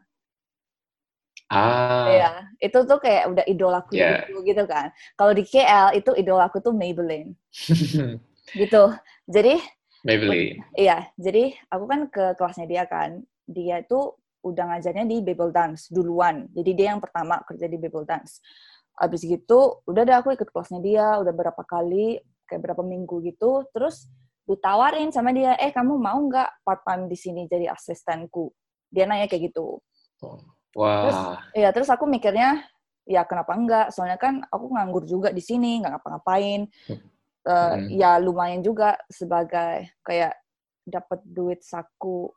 [1.51, 2.07] Ah.
[2.09, 2.31] Iya,
[2.63, 4.25] itu tuh kayak udah idolaku Yeah.
[4.25, 4.89] gitu, gitu kan.
[5.13, 7.35] Kalau di KL itu idolaku tuh Maybelline.
[8.53, 8.83] Gitu.
[9.29, 9.55] Jadi
[10.03, 10.61] Maybelline.
[10.75, 13.21] Iya, jadi aku kan ke kelasnya dia kan.
[13.45, 16.51] Dia itu udah ngajarnya di Babel Dance duluan.
[16.51, 18.43] Jadi dia yang pertama kerja di Babel Dance.
[18.99, 23.65] Abis gitu, udah deh aku ikut kelasnya dia, udah berapa kali, kayak berapa minggu gitu.
[23.73, 24.11] Terus
[24.45, 28.51] ditawarin sama dia, eh kamu mau nggak part time di sini jadi asistenku?
[28.91, 29.81] Dia nanya kayak gitu.
[30.77, 31.41] Wah.
[31.55, 32.61] Iya, terus aku mikirnya,
[33.07, 33.87] ya kenapa enggak?
[33.89, 36.69] Soalnya kan aku nganggur juga di sini, nggak ngapa-ngapain.
[36.91, 37.01] Eh,
[37.43, 37.91] Hmm.
[37.91, 40.31] Ya lumayan juga sebagai kayak
[40.87, 42.31] dapat duit saku,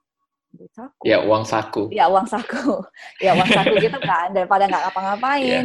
[0.56, 1.02] duit saku.
[1.04, 1.82] Ya, uang saku.
[1.92, 2.80] Ya uang saku,
[3.24, 5.64] ya uang saku gitu kan daripada nggak ngapa-ngapain.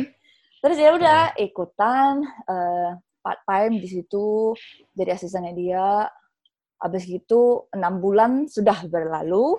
[0.62, 2.90] Terus ya udah ikutan eh,
[3.24, 4.54] part time di situ
[4.94, 5.90] jadi asistennya dia.
[6.82, 9.58] Abis gitu enam bulan sudah berlalu,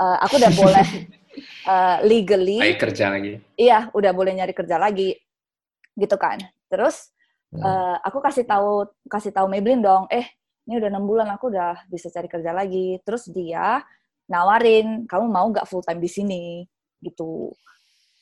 [0.00, 0.86] Eh, aku udah boleh
[1.72, 3.36] eh, legally Ayo kerja lagi.
[3.52, 5.12] iya udah boleh nyari kerja lagi
[5.92, 7.12] gitu kan terus
[7.50, 7.66] Hmm.
[7.66, 10.22] eh, aku kasih tahu kasih tahu Maybelline dong eh
[10.64, 13.82] ini udah enam bulan aku udah bisa cari kerja lagi terus dia
[14.30, 16.44] nawarin kamu mau nggak full time di sini?
[17.02, 17.50] Gitu.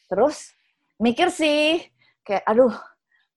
[0.08, 0.56] Terus
[0.96, 1.84] mikir sih
[2.24, 2.74] kayak aduh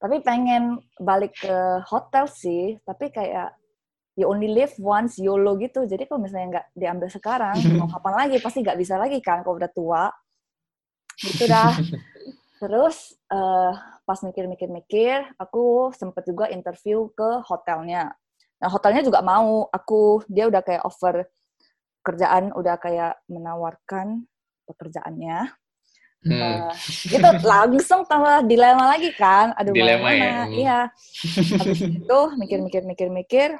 [0.01, 1.55] tapi pengen balik ke
[1.85, 3.53] hotel sih tapi kayak
[4.15, 5.83] you only live once YOLO gitu.
[5.87, 8.35] Jadi kalau misalnya nggak diambil sekarang mau kapan lagi?
[8.39, 10.05] Pasti nggak bisa lagi kan kalau udah tua.
[11.19, 11.75] Gitu dah.
[12.61, 13.73] Terus eh,
[14.05, 18.13] pas mikir-mikir-mikir aku sempet juga interview ke hotelnya.
[18.61, 19.65] Nah hotelnya juga mau.
[19.73, 21.25] Aku dia udah kayak offer
[22.01, 24.25] kerjaan udah kayak menawarkan
[24.69, 25.53] pekerjaannya
[26.21, 26.69] Hmm.
[26.69, 26.69] Eh,
[27.17, 30.53] gitu langsung tambah dilema lagi kan aduh Dilema ya, mana hmm.
[30.53, 30.79] iya
[31.57, 33.57] habis itu mikir-mikir-mikir-mikir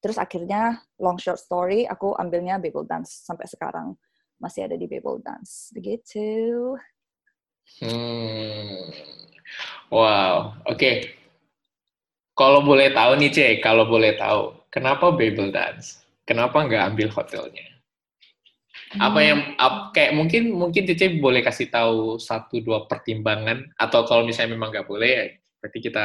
[0.00, 3.92] terus akhirnya long short story aku ambilnya Babel Dance sampai sekarang
[4.40, 6.80] masih ada di Babel Dance begitu
[7.78, 8.90] Hmm.
[9.94, 10.90] Wow, oke.
[12.34, 16.02] Kalau boleh tahu nih, Cek, kalau boleh tahu, kenapa Babel Dance?
[16.30, 17.66] Kenapa nggak ambil hotelnya?
[19.02, 19.26] Apa Hmm.
[19.26, 24.54] yang ap- kayak mungkin mungkin Cece boleh kasih tahu satu dua pertimbangan atau kalau misalnya
[24.54, 25.24] memang nggak boleh ya
[25.58, 26.04] berarti kita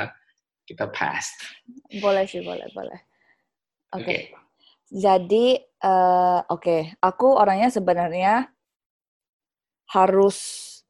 [0.65, 1.29] kita pass.
[2.01, 2.99] boleh sih boleh boleh
[3.93, 4.17] oke Oke.
[4.89, 8.49] jadi eh, oke aku orangnya sebenarnya
[9.93, 10.37] harus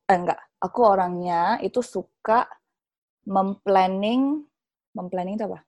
[0.07, 2.47] eh, enggak aku orangnya itu suka
[3.27, 4.47] memplanning
[4.95, 5.59] memplanning itu apa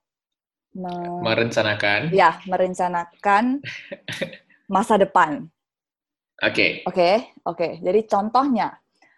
[0.77, 2.13] Me- Merencanakan.
[2.13, 3.65] ya merencanakan
[4.69, 5.49] masa depan
[6.37, 6.85] Oke.
[6.85, 7.81] Oke, oke.
[7.81, 8.69] Jadi contohnya,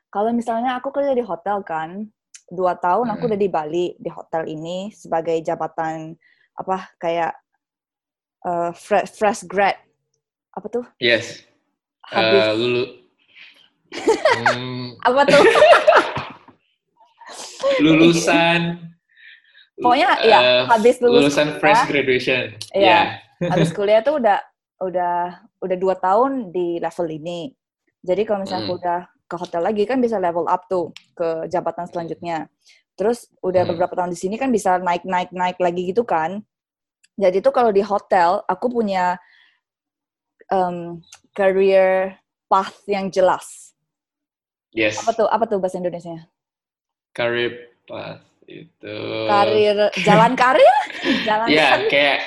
[0.07, 2.07] kalau misalnya aku kerja di hotel kan,
[2.47, 3.35] dua tahun aku Hmm.
[3.35, 6.15] udah di Bali di hotel ini sebagai jabatan
[6.55, 7.35] apa kayak
[8.39, 9.75] eh, fresh fresh grad
[10.55, 11.43] apa tuh Yes.
[12.07, 12.83] habis Eh, lulu.
[14.39, 15.43] Hmm, apa tuh
[17.83, 18.79] lulusan.
[19.79, 21.59] Pokoknya, ya, eh, habis lulus lulusan kuliah.
[21.59, 22.43] fresh graduation.
[22.71, 22.99] Ya.
[23.39, 24.43] habis kuliah tuh udah
[24.79, 25.15] udah
[25.59, 27.55] udah dua tahun di level ini.
[27.99, 28.81] Jadi kalau misalnya aku Hmm.
[28.83, 32.47] udah ke hotel lagi kan bisa level up tuh ke jabatan selanjutnya.
[32.95, 33.71] Terus udah Hmm.
[33.71, 36.43] beberapa tahun di sini kan bisa naik naik naik lagi gitu kan.
[37.15, 39.15] Jadi tuh kalau di hotel aku punya
[40.49, 40.99] um,
[41.31, 42.15] career
[42.47, 43.71] path yang jelas.
[44.71, 44.99] Yes.
[44.99, 46.27] Apa tuh apa tuh bahasa Indonesia?
[47.11, 48.97] Career path itu.
[49.29, 50.77] Karir jalan karir?
[51.27, 51.89] Jalan Ya, karir?
[51.93, 52.17] kayak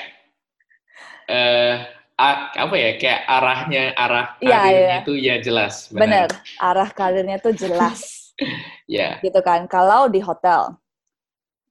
[1.28, 1.74] eh
[2.18, 2.90] a- apa ya?
[3.00, 5.02] Kayak arahnya arah Iya, karirnya iya.
[5.02, 5.74] itu ya jelas.
[5.90, 8.00] Bener, arah karirnya tuh jelas.
[8.90, 9.16] Ya.
[9.22, 10.76] gitu kan kalau di hotel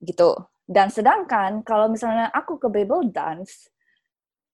[0.02, 0.34] gitu
[0.66, 3.68] Dan sedangkan kalau misalnya aku ke Babel Dance,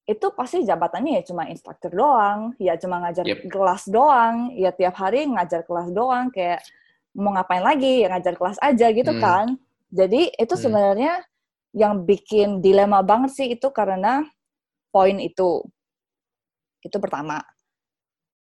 [0.10, 3.46] itu pasti jabatannya ya cuma instruktur doang, ya cuma ngajar Yep.
[3.54, 6.66] kelas doang, ya tiap hari ngajar kelas doang, kayak
[7.14, 9.22] mau ngapain lagi, ya ngajar kelas aja gitu Hmm.
[9.22, 9.48] kan.
[9.91, 10.63] Jadi itu Hmm.
[10.63, 11.23] sebenarnya
[11.76, 14.23] yang bikin dilema banget sih itu karena
[14.91, 15.63] poin itu.
[16.84, 17.39] Itu pertama.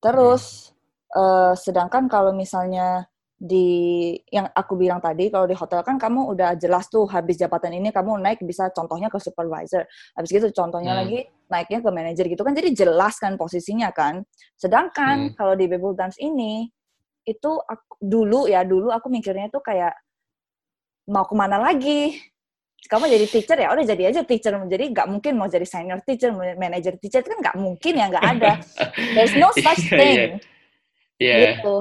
[0.04, 0.72] Terus,
[1.16, 6.56] eh, sedangkan kalau misalnya di yang aku bilang tadi, kalau di hotel kan kamu udah
[6.56, 9.84] jelas tuh habis jabatan ini kamu naik bisa contohnya ke supervisor.
[10.16, 11.02] Habis gitu contohnya Hmm.
[11.04, 11.20] lagi
[11.52, 12.56] naiknya ke manajer gitu kan.
[12.56, 14.24] Jadi jelas kan posisinya kan.
[14.56, 15.36] Sedangkan Hmm.
[15.36, 16.70] kalau di Babel Dance ini
[17.26, 19.92] itu aku, dulu ya dulu aku mikirnya tuh kayak
[21.10, 22.18] mau ke mana lagi?
[22.86, 24.54] Kamu jadi teacher ya udah jadi aja teacher.
[24.54, 28.26] Jadi nggak mungkin mau jadi senior teacher, manager teacher itu kan nggak mungkin ya nggak
[28.38, 28.52] ada.
[29.18, 30.20] There's no such Iya, thing
[31.18, 31.38] Iya.
[31.58, 31.76] gitu.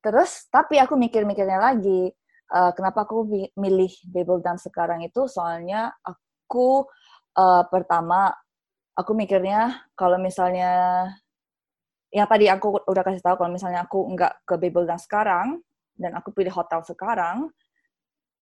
[0.00, 2.10] Terus tapi aku mikir-mikirnya lagi,
[2.50, 6.88] eh, kenapa aku milih Babel Dance sekarang itu soalnya aku
[7.38, 8.34] eh, pertama
[8.98, 11.06] aku mikirnya kalau misalnya
[12.10, 15.62] yang tadi aku udah kasih tahu kalau misalnya aku nggak ke Babel Dance sekarang
[15.94, 17.54] dan aku pilih hotel sekarang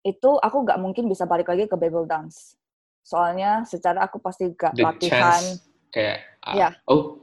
[0.03, 2.55] itu aku nggak mungkin bisa balik lagi ke Babel Dance.
[3.03, 6.69] Soalnya secara aku pasti nggak latihan chance kayak ah, Ya.
[6.85, 7.19] oh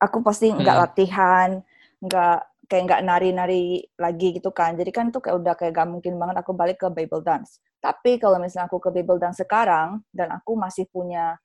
[0.00, 0.84] aku pasti nggak Hmm.
[0.84, 1.50] latihan,
[2.02, 2.38] nggak
[2.68, 4.74] kayak nggak nari-nari lagi gitu kan.
[4.76, 7.60] Jadi kan itu kayak udah kayak gak mungkin banget aku balik ke Babel Dance.
[7.80, 11.36] Tapi kalau misalnya aku ke Babel Dance sekarang dan aku masih punya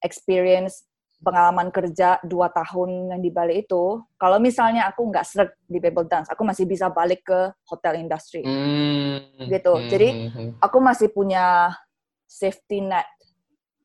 [0.00, 0.88] experience
[1.22, 6.04] pengalaman kerja dua tahun yang di Bali itu, kalau misalnya aku nggak seret di Babel
[6.04, 8.42] Dance, aku masih bisa balik ke hotel industry.
[8.42, 9.72] hmm, Gitu.
[9.72, 10.50] hmm, Jadi, hmm, hmm.
[10.60, 11.70] Aku masih punya
[12.24, 13.06] safety net.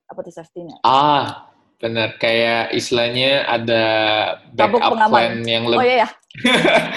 [0.06, 0.80] Apa tuh safety net?
[0.82, 1.45] ah
[1.78, 3.84] benar kayak istilahnya ada
[4.50, 5.13] backup pengaman.
[5.13, 6.10] plan yang Oh lebih iya ya.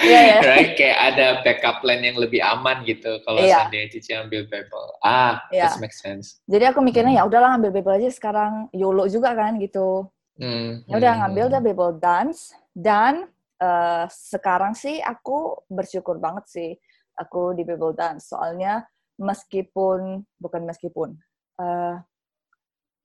[0.01, 0.39] Iya ya.
[0.41, 3.61] right kayak ada backup plan yang lebih aman gitu kalau Iya.
[3.61, 5.69] seandainya Cici ambil Babel ah Iya.
[5.69, 7.21] that makes sense Jadi aku mikirnya Hmm.
[7.21, 10.09] ya udahlah ambil Babel aja sekarang YOLO juga kan gitu.
[10.41, 12.57] Hmm, Ya udah ngambil deh Babel Dance.
[12.73, 13.29] Dan
[13.61, 16.71] eh, sekarang sih aku bersyukur banget sih
[17.15, 18.33] aku di Babel Dance.
[18.33, 18.89] Soalnya
[19.21, 21.13] meskipun bukan meskipun
[21.61, 21.95] eh,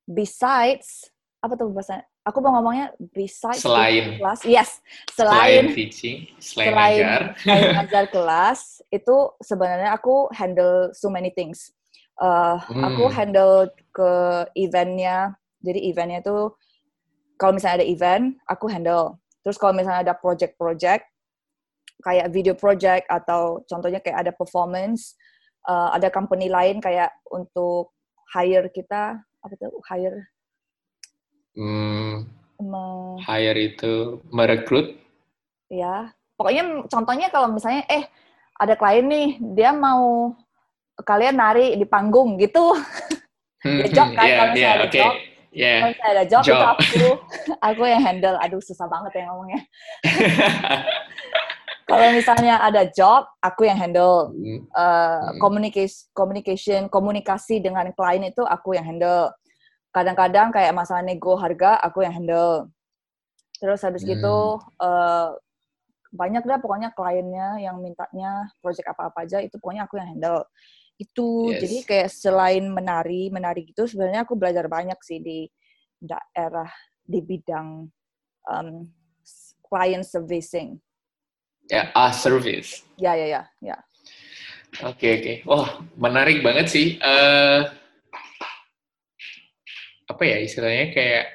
[0.08, 1.10] besides
[1.42, 4.18] apa tuh bahasa aku mau ngomongnya besides Selain.
[4.18, 4.82] kelas yes
[5.14, 7.22] selain selain teaching selain, selain ngajar.
[7.44, 11.74] selain ngajar kelas itu sebenarnya aku handle so many things.
[12.16, 13.14] Uh, Aku Hmm.
[13.14, 13.56] handle
[13.92, 14.12] ke
[14.56, 16.48] eventnya, jadi eventnya itu
[17.36, 19.20] kalau misalnya ada event, aku handle.
[19.44, 21.04] Terus kalau misalnya ada project-project,
[22.04, 25.16] kayak video project atau contohnya kayak ada performance,
[25.68, 27.94] uh, ada company lain kayak untuk
[28.36, 30.34] hire kita, apa tuh hire,
[31.56, 32.26] hmm,
[32.60, 34.98] me- hire itu merekrut
[35.72, 38.06] ya pokoknya contohnya kalau misalnya eh
[38.58, 40.34] ada klien nih dia mau
[41.04, 42.74] kalian nari di panggung gitu
[43.66, 44.94] Ya, job kan, Iya, kalau misalnya ada oke.
[44.94, 45.14] job.
[45.56, 45.80] Iya.
[45.80, 46.62] kalau misalnya ada job, itu Job.
[46.68, 47.06] aku
[47.72, 49.62] aku yang handle aduh susah banget ya ngomongnya
[51.90, 55.40] kalau misalnya ada job aku yang handle Hmm, Uh, Hmm.
[55.40, 59.32] communication communication komunikasi dengan klien itu aku yang handle
[59.96, 62.68] kadang-kadang kayak masalah nego harga aku yang handle
[63.56, 64.12] terus habis Hmm.
[64.12, 65.32] gitu uh,
[66.12, 70.44] banyak dah pokoknya kliennya yang mintanya project apa-apa aja itu pokoknya aku yang handle
[70.96, 71.60] itu Yes.
[71.64, 75.48] jadi kayak selain menari menari gitu sebenarnya aku belajar banyak sih di
[76.00, 76.72] daerah
[77.04, 77.88] di bidang
[78.48, 78.70] um,
[79.66, 80.80] client servicing
[81.68, 82.86] ya, ah, service.
[82.96, 83.78] ya ya ya ya
[84.84, 85.34] Oke, oke.
[85.48, 86.88] Wah, menarik banget sih.
[87.00, 87.62] Eh,
[90.06, 91.26] apa ya istilahnya kayak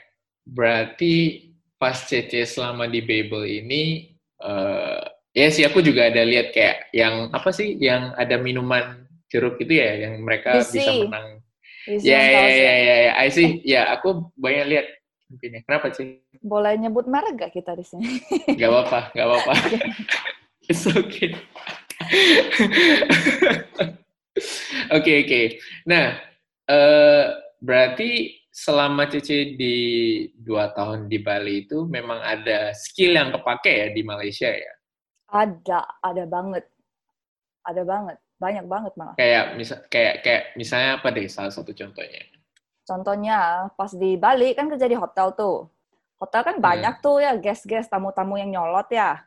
[0.45, 1.49] berarti
[1.81, 4.13] pas CC selama di Babel ini,
[4.45, 5.01] eh,
[5.33, 9.00] ya sih aku juga ada lihat kayak yang apa sih yang ada minuman
[9.31, 10.83] jeruk itu ya, yang mereka Bisi.
[10.83, 11.39] bisa menang.
[11.89, 13.65] Ya, ya, ya, ya, ya, I see.
[13.65, 14.87] Ya, aku banyak lihat
[15.31, 16.19] mungkin Kenapa sih?
[16.43, 18.19] Boleh nyebut merek gak kita di sini?
[18.59, 19.55] Gak apa-apa, gak apa-apa.
[20.71, 21.35] It's okay.
[24.91, 25.43] Oke, oke.
[25.87, 26.19] Nah,
[26.67, 27.25] eh,
[27.61, 29.77] berarti selama Cici di
[30.35, 34.73] dua tahun di Bali itu memang ada skill yang kepake ya di Malaysia ya?
[35.31, 36.67] Ada, ada banget.
[37.63, 38.19] Ada banget.
[38.41, 39.15] Banyak banget malah.
[39.21, 42.25] Kayak misal kayak kayak misalnya apa deh salah satu contohnya?
[42.89, 45.69] Contohnya, pas di Bali kan kerja di hotel tuh.
[46.19, 49.23] Hotel kan banyak tuh ya guest-guest, tamu-tamu yang nyolot ya.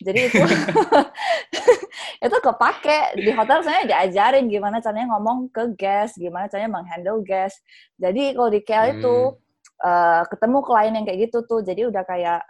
[0.00, 0.40] Jadi itu
[2.26, 7.60] itu kepake di hotel saya diajarin gimana caranya ngomong ke guest, gimana caranya menghandle guest.
[8.00, 9.16] Jadi kalau di KL itu
[9.82, 12.40] eh, ketemu klien yang kayak gitu tuh, jadi udah kayak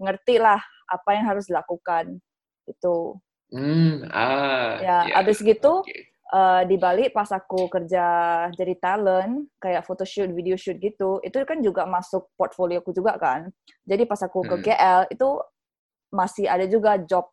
[0.00, 2.20] ngerti lah apa yang harus dilakukan
[2.68, 3.16] itu.
[3.50, 4.78] Hmm, ah.
[4.78, 5.94] Ya, abis gitu, oke.
[6.30, 8.04] uh, di Bali pas aku kerja
[8.54, 13.50] jadi talent kayak photoshoot, video shoot gitu, itu kan juga masuk portfolioku juga kan.
[13.82, 14.64] Jadi pas aku ke Hmm.
[14.64, 15.28] KL itu
[16.14, 17.26] masih ada juga job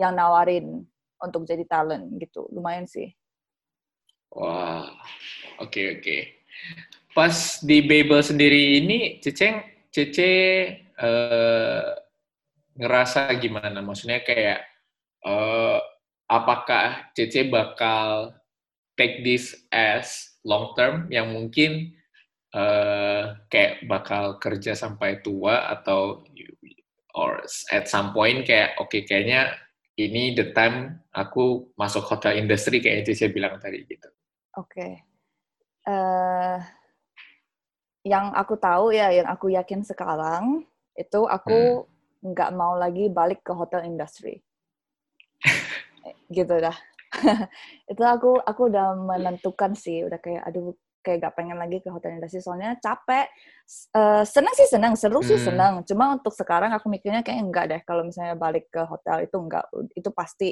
[0.00, 0.84] yang nawarin
[1.20, 2.48] untuk jadi talent gitu.
[2.52, 3.12] Lumayan sih.
[4.32, 4.84] Wah,
[5.60, 6.16] oke oke.
[7.16, 10.30] Pas di Babel sendiri ini, Ceceng, Cece
[10.92, 11.88] eh,
[12.78, 13.80] ngerasa gimana?
[13.82, 14.67] Maksudnya kayak,
[15.28, 15.78] eh,
[16.28, 18.32] apakah Cece bakal
[18.96, 21.92] take this as long term yang mungkin
[22.56, 26.24] eh, kayak bakal kerja sampai tua atau
[27.16, 29.52] or at some point kayak oke kayaknya
[29.98, 34.08] ini the time aku masuk hotel industry kayak Cece bilang tadi gitu.
[34.54, 35.02] Oke.
[35.82, 36.58] Eh,
[38.06, 40.62] yang aku tahu ya, yang aku yakin sekarang
[40.94, 41.86] itu aku
[42.22, 44.38] nggak mau lagi balik ke hotel industry.
[46.28, 46.76] Gitu dah.
[47.92, 52.20] itu aku aku udah menentukan sih, udah kayak aduh kayak gak pengen lagi ke hotel
[52.20, 53.30] industry soalnya capek.
[53.64, 55.46] S- eh, senang sih senang, seru sih Hmm.
[55.48, 55.74] senang.
[55.88, 59.64] Cuma untuk sekarang aku mikirnya kayak enggak deh kalau misalnya balik ke hotel itu enggak
[59.96, 60.50] itu pasti.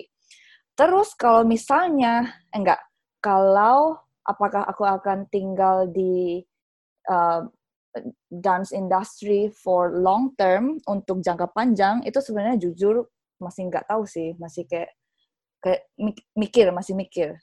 [0.76, 2.80] Terus kalau misalnya eh, enggak
[3.20, 6.40] kalau apakah aku akan tinggal di
[7.10, 7.46] uh,
[8.28, 14.32] dance industry for long term untuk jangka panjang itu sebenarnya jujur masih nggak tahu sih
[14.40, 14.90] masih kayak
[15.60, 17.36] kayak mik- mikir masih mikir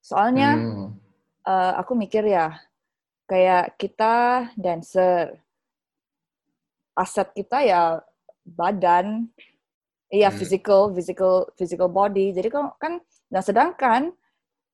[0.00, 0.96] soalnya Hmm.
[1.44, 2.56] uh, aku mikir ya
[3.28, 5.38] kayak kita dancer
[6.96, 8.00] aset kita ya
[8.44, 9.28] badan
[10.10, 10.38] iya Hmm.
[10.38, 12.92] physical physical physical body jadi kan kan
[13.30, 14.10] nah sedangkan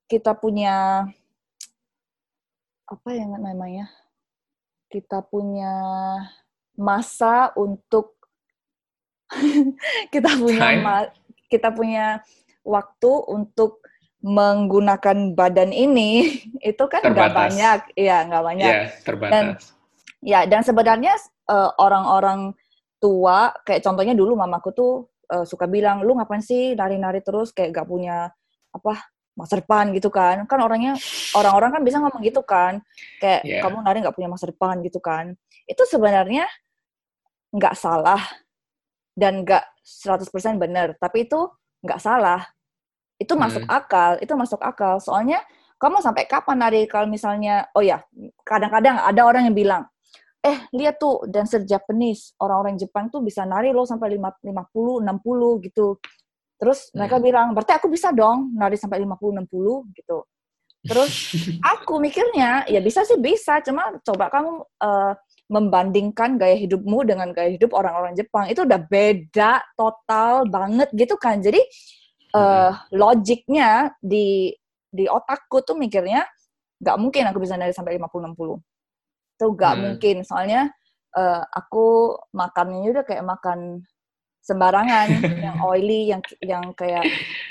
[0.09, 1.05] kita punya
[2.87, 3.90] apa yang namanya
[4.88, 5.75] kita punya
[6.79, 8.15] masa untuk
[10.15, 10.67] kita punya
[11.47, 12.07] kita punya
[12.67, 13.83] waktu untuk
[14.21, 16.35] menggunakan badan ini
[16.71, 19.73] itu kan nggak banyak iya nggak banyak Ya, terbatas.
[20.27, 21.15] Ya, dan sebenarnya
[21.47, 22.51] eh, orang-orang
[22.99, 24.93] tua, kayak contohnya dulu mamaku tuh
[25.31, 28.33] eh, suka bilang, lu ngapain sih nari-nari terus kayak gak punya
[28.75, 29.07] apa
[29.39, 30.43] masa depan gitu kan?
[30.51, 30.99] Kan orangnya
[31.37, 32.83] orang-orang kan bisa ngomong gitu kan,
[33.23, 33.61] kayak Iya.
[33.62, 35.37] kamu nari nggak punya masa depan gitu kan?
[35.69, 36.49] Itu sebenarnya
[37.55, 38.19] nggak salah
[39.16, 41.48] dan nggak 100% benar, tapi itu
[41.81, 42.44] nggak salah.
[43.16, 43.72] Itu masuk Hmm.
[43.81, 45.00] akal, itu masuk akal.
[45.00, 45.40] Soalnya
[45.81, 48.05] kamu sampai kapan nari kalau misalnya, oh ya,
[48.44, 49.83] kadang-kadang ada orang yang bilang,
[50.44, 55.59] eh lihat tuh dancer Japanese, orang-orang Jepang tuh bisa nari loh sampai lima- 50, 60
[55.64, 55.96] gitu.
[56.61, 57.24] Terus mereka Hmm.
[57.24, 60.29] bilang, berarti aku bisa dong nari sampai 50, 60 gitu.
[60.85, 61.09] Terus
[61.72, 65.12] aku mikirnya, ya bisa sih bisa, cuma coba kamu eh,
[65.46, 71.38] membandingkan gaya hidupmu dengan gaya hidup orang-orang Jepang, itu udah beda total banget gitu kan.
[71.38, 71.62] Jadi
[72.35, 74.50] eh, logiknya di
[74.90, 76.26] di otakku tuh mikirnya,
[76.82, 78.61] nggak mungkin aku bisa nari sampai 50-60
[79.37, 79.82] itu nggak Hmm.
[79.85, 80.72] mungkin soalnya
[81.16, 83.85] eh, aku makannya udah kayak makan
[84.40, 85.09] sembarangan
[85.44, 87.04] yang oily yang yang kayak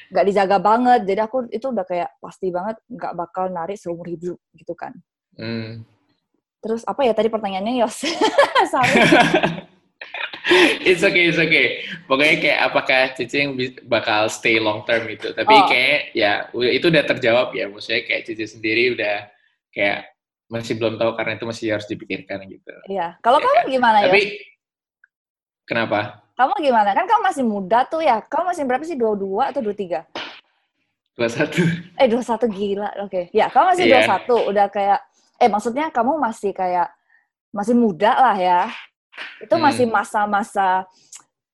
[0.10, 4.38] nggak dijaga banget jadi aku itu udah kayak pasti banget nggak bakal narik seumur hidup
[4.58, 4.94] gitu kan
[5.36, 5.84] Hmm.
[6.66, 8.10] Terus apa ya tadi pertanyaannya Yos
[8.74, 8.94] sorry
[10.84, 11.82] it's okay, it's okay.
[12.06, 15.30] Pokoknya kayak apakah Cici yang bis- bakal stay long term itu.
[15.32, 15.66] Tapi Oh.
[15.66, 16.32] kayak ya
[16.70, 17.66] itu udah terjawab ya.
[17.66, 19.26] Maksudnya kayak Cici sendiri udah
[19.70, 20.06] kayak
[20.46, 22.74] masih belum tahu karena itu masih harus dipikirkan gitu.
[22.86, 23.66] Iya kalau Ya kamu kan?
[23.68, 24.22] gimana ya Tapi
[25.64, 26.00] kenapa?
[26.36, 30.04] kamu gimana kan kamu masih muda tuh ya kamu masih berapa sih 22 atau 23
[31.16, 31.64] Dua satu.
[31.96, 34.04] eh 21 gila oke ya kamu masih Iya.
[34.04, 35.00] 21 udah kayak
[35.40, 36.92] eh maksudnya kamu masih kayak
[37.52, 38.62] masih muda lah ya
[39.40, 39.64] itu Hmm.
[39.64, 40.84] masih masa-masa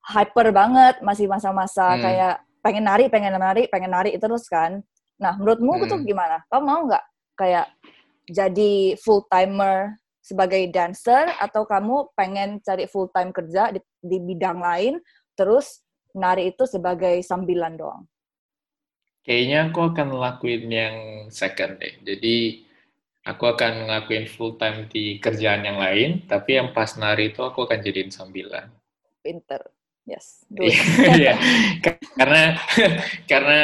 [0.02, 2.02] hyper banget masih masa-masa Hmm.
[2.02, 4.82] kayak pengen nari pengen nari pengen nari terus kan
[5.22, 6.06] nah menurutmu itu Hmm.
[6.06, 7.06] gimana kamu mau nggak
[7.38, 7.68] kayak
[8.30, 14.62] jadi full timer sebagai dancer atau kamu pengen cari full time kerja di, di bidang
[14.62, 15.02] lain
[15.34, 15.82] terus
[16.14, 18.06] nari itu sebagai sambilan doang
[19.22, 20.96] Kayaknya aku akan ngelakuin yang
[21.30, 21.94] second deh.
[22.02, 22.66] Jadi
[23.22, 27.70] aku akan ngelakuin full time di kerjaan yang lain, tapi yang pas nari itu aku
[27.70, 28.70] akan jadiin sambilan.
[29.22, 29.62] pinter
[30.10, 30.42] yes.
[31.22, 31.38] Iya,
[32.18, 32.58] karena
[33.30, 33.62] karena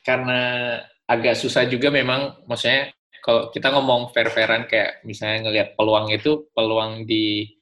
[0.00, 0.40] karena
[1.04, 2.88] agak susah juga memang, maksudnya
[3.20, 7.52] kalau kita ngomong fair-fairan kayak misalnya ngelihat peluang itu peluang di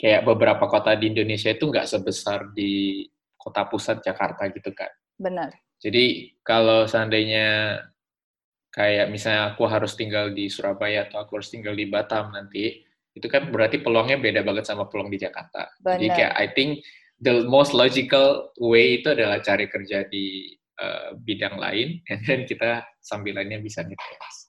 [0.00, 3.04] kayak beberapa kota di Indonesia itu nggak sebesar di
[3.36, 4.88] kota pusat Jakarta gitu kan.
[5.20, 5.52] benar
[5.82, 7.74] Jadi kalau seandainya
[8.72, 12.80] kayak misalnya aku harus tinggal di Surabaya atau aku harus tinggal di Batam nanti,
[13.12, 15.68] itu kan berarti peluangnya beda banget sama peluang di Jakarta.
[15.76, 16.16] Jadi Benar.
[16.16, 16.70] kayak I think
[17.20, 23.60] the most logical way itu adalah cari kerja di uh, bidang lain, dan kita sambilannya
[23.60, 24.48] bisa ngedance.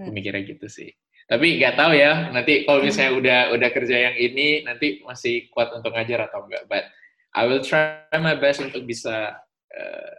[0.00, 0.10] Hmm.
[0.16, 0.88] Mikirnya gitu sih.
[1.28, 3.20] Tapi nggak tahu ya, nanti kalau misalnya hmm.
[3.22, 6.64] udah udah kerja yang ini, nanti masih kuat untuk ngajar atau enggak.
[6.66, 6.88] But
[7.36, 9.38] I will try my best untuk bisa
[9.70, 10.12] uh,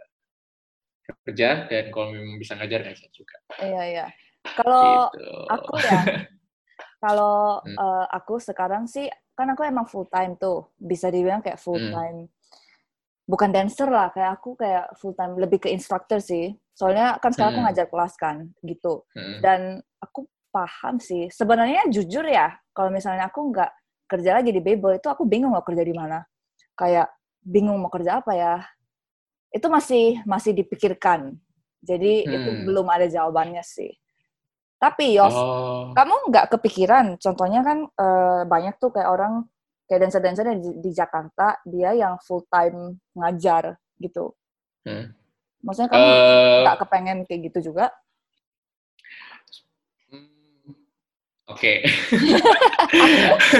[1.24, 3.36] kerja dan kalau memang bisa ngajar ngajar juga.
[3.60, 4.06] Iya iya.
[4.42, 5.46] Kalau gitu.
[5.46, 6.00] aku ya,
[7.04, 7.76] kalau hmm.
[7.78, 11.92] uh, aku sekarang sih kan aku emang full time tuh, bisa dibilang kayak full hmm.
[11.94, 12.18] time.
[12.26, 12.30] Hmm.
[13.22, 16.52] Bukan dancer lah, kayak aku kayak full time lebih ke instructor sih.
[16.74, 17.60] Soalnya kan sekarang hmm.
[17.62, 18.36] aku ngajar kelas kan,
[18.66, 19.06] gitu.
[19.14, 19.38] Hmm.
[19.40, 19.60] Dan
[20.02, 21.30] aku paham sih.
[21.32, 23.70] Sebenarnya jujur ya, kalau misalnya aku nggak
[24.10, 26.20] kerja lagi di Babel itu aku bingung mau kerja di mana.
[26.76, 27.08] Kayak
[27.40, 28.54] bingung mau kerja apa ya
[29.52, 31.36] itu masih masih dipikirkan.
[31.84, 32.32] Jadi hmm.
[32.32, 33.92] itu belum ada jawabannya sih.
[34.82, 35.94] Tapi Yos, oh.
[35.94, 37.14] kamu nggak kepikiran?
[37.22, 39.46] Contohnya kan uh, banyak tuh kayak orang
[39.86, 44.34] kayak dancer-dancer di, di Jakarta dia yang full time ngajar gitu.
[44.82, 45.14] Hmm.
[45.62, 46.60] Maksudnya kamu eh.
[46.66, 47.94] nggak uh, kepengen kayak gitu juga?
[50.10, 50.74] Hmm,
[51.46, 51.62] oke.
[51.62, 51.86] Okay.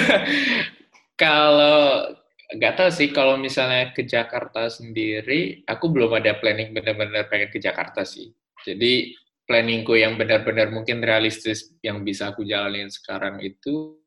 [1.22, 2.10] Kalau
[2.52, 7.58] nggak tahu sih kalau misalnya ke Jakarta sendiri, aku belum ada planning benar-benar pengen ke
[7.58, 8.28] Jakarta sih.
[8.62, 9.16] Jadi
[9.48, 13.98] planningku yang benar-benar mungkin realistis yang bisa aku jalanin sekarang itu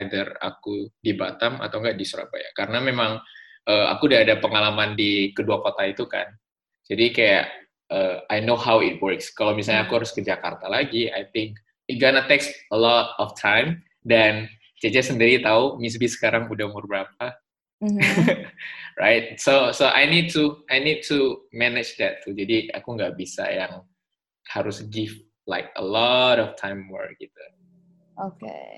[0.00, 2.48] either aku di Batam atau enggak di Surabaya.
[2.56, 3.20] Karena memang
[3.68, 6.26] uh, aku udah ada pengalaman di kedua kota itu kan.
[6.88, 7.44] Jadi kayak
[7.92, 9.28] uh, I know how it works.
[9.30, 13.36] Kalau misalnya aku harus ke Jakarta lagi, I think it gonna take a lot of
[13.36, 14.48] time dan
[14.80, 17.36] Cece sendiri tahu Miss B sekarang udah umur berapa.
[17.84, 18.48] Mm-hmm.
[19.00, 19.36] right?
[19.36, 22.32] So so I need to I need to manage that tuh.
[22.32, 23.84] Jadi aku nggak bisa yang
[24.48, 25.12] harus give
[25.44, 27.44] like a lot of time more gitu.
[28.16, 28.40] Oke.
[28.40, 28.72] Okay.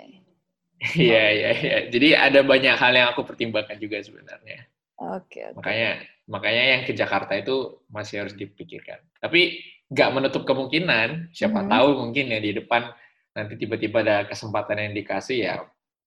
[0.98, 1.78] Iya iya iya.
[1.94, 4.66] Jadi ada banyak hal yang aku pertimbangkan juga sebenarnya.
[4.98, 5.38] Oke.
[5.38, 5.54] Okay, okay.
[5.54, 5.90] Makanya
[6.26, 8.98] makanya yang ke Jakarta itu masih harus dipikirkan.
[9.22, 9.62] Tapi
[9.94, 11.30] nggak menutup kemungkinan.
[11.30, 11.70] Siapa mm-hmm.
[11.70, 12.90] tahu mungkin ya di depan
[13.30, 15.54] nanti tiba-tiba ada kesempatan yang dikasih ya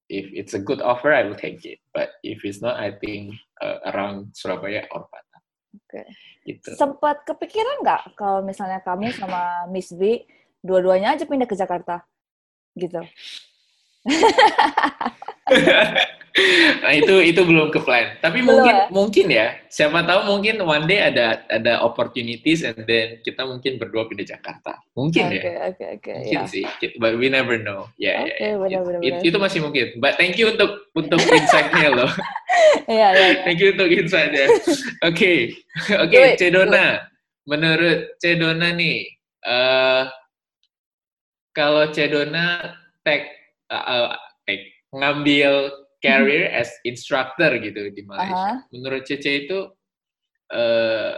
[0.09, 1.79] if it's a good offer, I will take it.
[1.93, 5.41] But if it's not, I think uh, around Surabaya or Batam.
[5.75, 5.81] Oke.
[5.89, 6.07] Okay.
[6.45, 6.77] Gitu.
[6.77, 10.21] Sempat kepikiran nggak kalau misalnya kamu sama Miss B
[10.61, 12.05] dua-duanya aja pindah ke Jakarta,
[12.77, 13.01] gitu?
[16.85, 18.19] Nah itu itu belum ke plan.
[18.19, 18.85] Tapi belum mungkin ya?
[18.91, 19.47] mungkin ya.
[19.71, 24.83] Siapa tahu mungkin one day ada ada opportunities and then kita mungkin berdua pindah Jakarta.
[24.99, 25.41] Mungkin okay, ya.
[25.41, 26.45] Oke okay, oke okay, Mungkin yeah.
[26.51, 26.63] sih.
[26.99, 27.87] But we never know.
[27.95, 28.83] Ya yeah, okay, yeah, yeah.
[28.83, 29.87] Benar, benar, It, itu masih mungkin.
[30.03, 32.11] But thank you untuk untuk insight-nya loh.
[32.85, 33.29] Iya iya.
[33.41, 34.45] Thank you untuk insight-nya.
[35.07, 35.57] Oke.
[36.05, 37.07] Oke, Cedona.
[37.47, 39.09] Menurut Cedona nih,
[39.41, 40.05] uh,
[41.55, 43.25] kalau Cedona tag
[43.71, 44.17] uh, uh,
[44.95, 48.33] ngambil career as instructor gitu di Malaysia.
[48.33, 48.57] Uh -huh.
[48.71, 49.59] Menurut Cece itu
[50.53, 51.13] uh,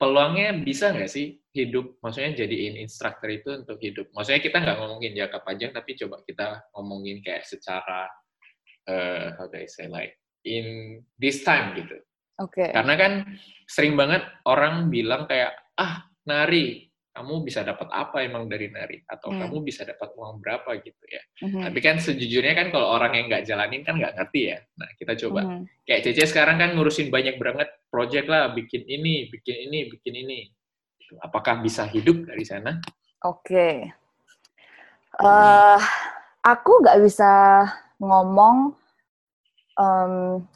[0.00, 2.00] peluangnya bisa nggak sih hidup?
[2.00, 4.08] Maksudnya jadiin instructor itu untuk hidup.
[4.16, 8.08] Maksudnya kita nggak ngomongin jangka panjang, tapi coba kita ngomongin kayak secara
[8.88, 12.00] uh, how do I say like in this time gitu.
[12.40, 12.66] Oke.
[12.66, 12.68] Okay.
[12.72, 13.12] Karena kan
[13.68, 19.28] sering banget orang bilang kayak ah nari kamu bisa dapat apa emang dari nari atau
[19.28, 19.40] hmm.
[19.44, 21.22] kamu bisa dapat uang berapa gitu ya.
[21.44, 21.68] Hmm.
[21.68, 24.58] Tapi kan sejujurnya kan kalau orang yang nggak jalanin kan nggak ngerti ya.
[24.80, 25.40] Nah kita coba.
[25.44, 25.62] Hmm.
[25.84, 30.38] Kayak Cece sekarang kan ngurusin banyak banget project lah, bikin ini, bikin ini, bikin ini.
[30.96, 31.20] Gitu.
[31.20, 32.80] Apakah bisa hidup dari sana?
[33.28, 33.44] Oke.
[33.44, 33.74] Okay.
[35.20, 35.80] Uh, eh,
[36.48, 37.32] aku nggak bisa
[38.00, 38.72] ngomong
[39.76, 40.14] um,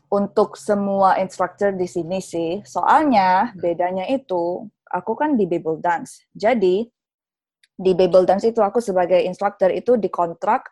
[0.09, 2.65] untuk semua instructor di sini sih.
[2.65, 6.27] Soalnya bedanya itu aku kan di Babel Dance.
[6.33, 6.87] Jadi
[7.77, 10.67] di Babel Dance itu aku sebagai instruktur itu dikontrak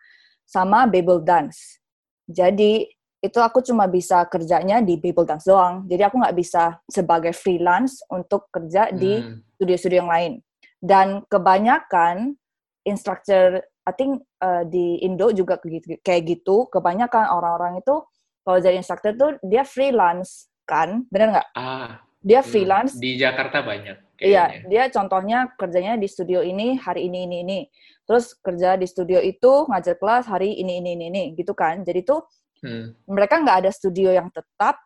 [0.45, 1.81] sama Babel Dance.
[2.25, 2.89] Jadi
[3.25, 5.89] itu aku cuma bisa kerjanya di Babel Dance doang.
[5.89, 9.57] Jadi aku nggak bisa sebagai freelance untuk kerja di hmm.
[9.57, 10.33] studio-studio yang lain.
[10.77, 12.37] Dan kebanyakan
[12.85, 15.57] instruktur, I think uh, di Indo juga
[16.05, 16.69] kayak gitu.
[16.69, 18.05] Kebanyakan orang-orang itu
[18.45, 21.49] kalau jadi instruktur tuh dia freelance kan, bener nggak?
[21.57, 22.93] Ah, dia hmm, freelance.
[23.01, 24.04] Di Jakarta banyak.
[24.21, 27.61] Iya, dia contohnya kerjanya di studio ini hari ini ini ini.
[28.07, 31.83] Terus kerja di studio itu ngajar kelas hari ini ini ini, ini gitu kan.
[31.83, 32.23] Jadi tuh
[32.63, 33.11] hmm.
[33.11, 34.79] mereka nggak ada studio yang tetap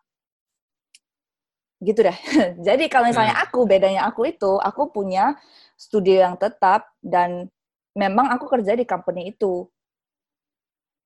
[1.79, 2.17] gitu deh.
[2.67, 3.45] Jadi kalau misalnya hmm.
[3.45, 5.37] aku bedanya aku itu aku punya
[5.77, 7.47] studio yang tetap dan
[7.93, 9.69] memang aku kerja di company itu.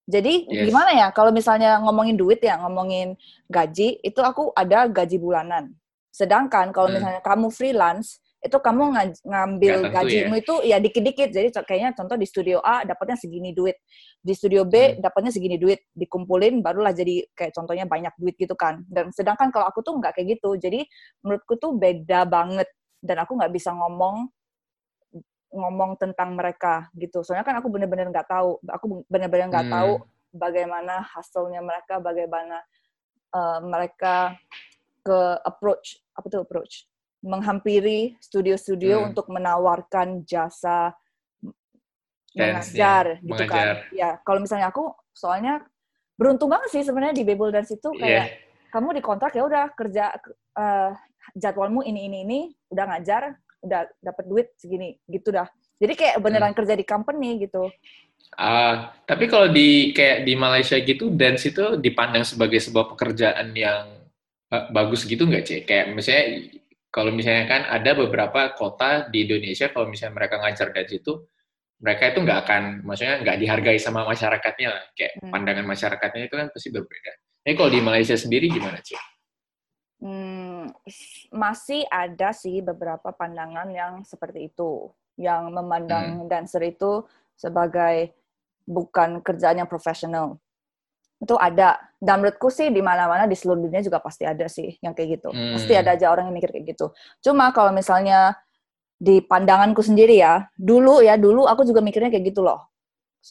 [0.03, 0.67] Jadi yes.
[0.67, 3.15] gimana ya kalau misalnya ngomongin duit ya, ngomongin
[3.47, 5.71] gaji, itu aku ada gaji bulanan.
[6.13, 7.01] Sedangkan kalau hmm.
[7.01, 11.33] misalnya kamu freelance, itu kamu nga- ngambil tentu gajimu itu ya dikit-dikit.
[11.33, 13.81] Jadi kayaknya contoh di studio A dapatnya segini duit,
[14.21, 15.01] di studio B Hmm.
[15.01, 18.85] dapatnya segini duit, dikumpulin barulah jadi kayak contohnya banyak duit gitu kan.
[18.85, 20.53] Dan sedangkan kalau aku tuh nggak kayak gitu.
[20.59, 20.85] Jadi
[21.25, 22.69] menurutku tuh beda banget
[23.01, 24.29] dan aku nggak bisa ngomong
[25.53, 27.25] ngomong tentang mereka gitu.
[27.25, 29.73] Soalnya kan aku bener-bener nggak tahu, aku bener-bener nggak Hmm.
[29.73, 29.91] tahu
[30.29, 32.61] bagaimana hasilnya mereka, bagaimana
[33.33, 34.37] eh, mereka
[35.01, 36.85] ke approach apa tuh approach
[37.23, 39.07] menghampiri studio-studio Hmm.
[39.11, 40.91] untuk menawarkan jasa
[42.33, 43.65] Dance-nya, mengajar gitu mengajar.
[43.85, 43.93] kan.
[43.93, 45.61] Ya, kalau misalnya aku soalnya
[46.17, 48.01] beruntung banget sih sebenarnya di Babel Dance itu Iya.
[48.01, 48.25] kayak
[48.69, 50.03] kamu dikontrak ya udah kerja
[50.53, 50.91] eh,
[51.33, 55.45] jadwalmu ini ini ini udah ngajar udah dapat duit segini gitu dah
[55.77, 56.25] jadi kayak Hmm.
[56.25, 57.69] beneran kerja di company gitu
[58.33, 64.02] Ah, tapi kalau di kayak di Malaysia gitu dance itu dipandang sebagai sebuah pekerjaan yang
[64.71, 65.61] bagus gitu nggak cek?
[65.65, 66.25] Kayak misalnya
[66.93, 71.25] kalau misalnya kan ada beberapa kota di Indonesia kalau misalnya mereka ngajar dance itu
[71.83, 74.83] mereka itu nggak akan maksudnya nggak dihargai sama masyarakatnya lah.
[74.93, 75.31] Kayak Hmm.
[75.33, 77.11] pandangan masyarakatnya itu kan pasti berbeda.
[77.43, 79.01] Tapi kalau di Malaysia sendiri gimana cek?
[80.03, 80.67] Hmm,
[81.31, 85.55] masih ada sih beberapa pandangan yang seperti itu, yang Hmm.
[85.63, 87.07] memandang dancer itu
[87.39, 88.11] sebagai
[88.67, 90.42] bukan kerjaan yang profesional.
[91.23, 91.79] Itu ada.
[91.97, 95.29] Dan menurutku sih di mana-mana di seluruh dunia juga pasti ada sih yang kayak gitu.
[95.31, 95.81] Pasti Hmm.
[95.81, 96.91] ada aja orang yang mikir kayak gitu.
[97.23, 98.35] Cuma kalau misalnya
[98.99, 102.67] di pandanganku sendiri ya, dulu ya, dulu aku juga mikirnya kayak gitu loh.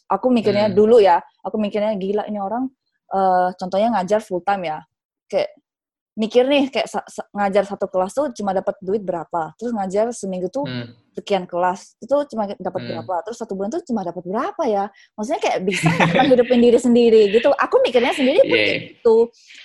[0.09, 0.77] Aku mikirnya Hmm.
[0.77, 2.73] dulu ya, aku mikirnya gila ini orang
[3.13, 4.79] eh, contohnya ngajar full time ya.
[5.29, 5.53] Kayak
[6.13, 6.93] mikir nih kayak
[7.33, 9.57] ngajar satu kelas tuh cuma dapat duit berapa.
[9.57, 10.93] Terus ngajar seminggu tuh Hmm.
[11.17, 12.91] sekian kelas itu cuma dapat Hmm.
[12.93, 13.15] berapa.
[13.25, 14.93] Terus satu bulan tuh cuma dapat berapa ya.
[15.17, 17.49] Maksudnya kayak bisa nggak hidupin diri sendiri gitu.
[17.57, 18.69] Aku mikirnya sendiri pun Yeah.
[18.69, 19.17] kayak gitu.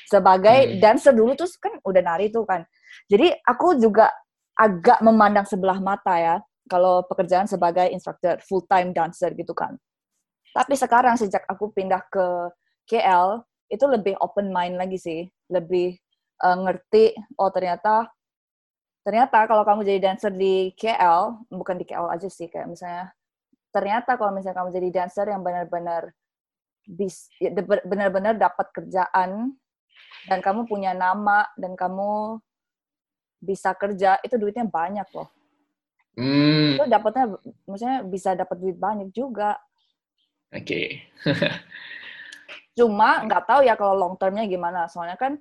[0.07, 0.75] Sebagai Hmm.
[0.79, 2.63] dancer dulu tuh kan udah nari tuh kan.
[3.11, 4.07] Jadi aku juga
[4.55, 6.35] agak memandang sebelah mata ya
[6.71, 9.75] kalau pekerjaan sebagai instructor full time dancer gitu kan.
[10.55, 12.25] Tapi sekarang sejak aku pindah ke
[12.87, 15.99] KL itu lebih open mind lagi sih, lebih
[16.43, 17.05] eh, ngerti
[17.39, 18.09] oh ternyata
[19.07, 23.15] ternyata kalau kamu jadi dancer di KL bukan di KL aja sih kayak misalnya
[23.71, 26.11] ternyata kalau misalnya kamu jadi dancer yang benar-benar
[26.87, 27.51] bis ya,
[27.87, 29.55] benar-benar dapat kerjaan
[30.27, 32.39] dan kamu punya nama dan kamu
[33.39, 35.31] bisa kerja itu duitnya banyak loh
[36.17, 36.73] Hmm.
[36.73, 37.37] itu dapatnya
[37.69, 39.53] maksudnya bisa dapat duit banyak juga
[40.49, 41.05] Oke.
[42.77, 45.37] cuma nggak tahu ya kalau long termnya gimana soalnya kan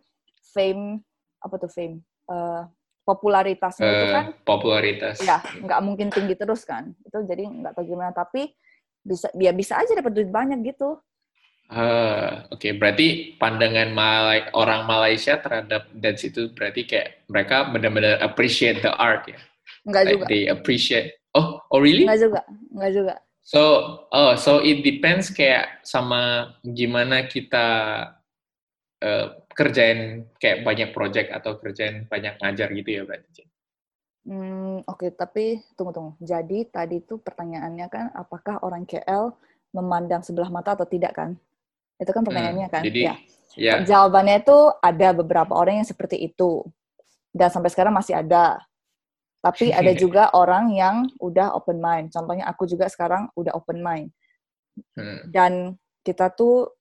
[0.57, 1.05] fame
[1.45, 2.63] apa tuh fame Eh,
[3.07, 5.17] popularitasnya itu Eh, kan popularitas.
[5.23, 8.51] ya nggak mungkin tinggi terus kan itu jadi nggak tahu gimana tapi
[9.07, 10.99] bisa ya bisa aja dapat duit banyak gitu
[11.67, 12.79] Ah, oke.
[12.79, 19.27] Berarti pandangan Malay orang Malaysia terhadap dance itu berarti kayak mereka benar-benar appreciate the art
[19.27, 19.39] ya.
[19.87, 21.19] nggak Like juga they appreciate.
[21.35, 22.07] Oh, oh really?
[22.07, 22.41] nggak juga
[22.75, 23.15] nggak juga
[23.47, 23.63] So,
[24.11, 27.67] oh, so it depends kayak sama gimana kita
[29.03, 29.27] eh,
[29.57, 33.49] kerjain kayak banyak project atau kerjain banyak ngajar gitu ya berarti.
[34.27, 36.13] Hmm, oke, tapi tunggu tunggu.
[36.21, 39.33] Jadi tadi tuh pertanyaannya kan, apakah orang KL
[39.73, 41.39] memandang sebelah mata atau tidak kan?
[41.97, 42.83] Itu kan pertanyaannya kan?
[42.85, 43.15] Hmm, jadi, ya.
[43.57, 43.75] Ya.
[43.81, 46.67] Jawabannya itu ada beberapa orang yang seperti itu.
[47.33, 48.61] Dan sampai sekarang masih ada.
[49.41, 52.13] Tapi ada juga orang yang udah open mind.
[52.13, 54.13] Contohnya aku juga sekarang udah open mind.
[54.93, 55.23] Hmm.
[55.33, 55.53] Dan
[56.05, 56.77] kita tuh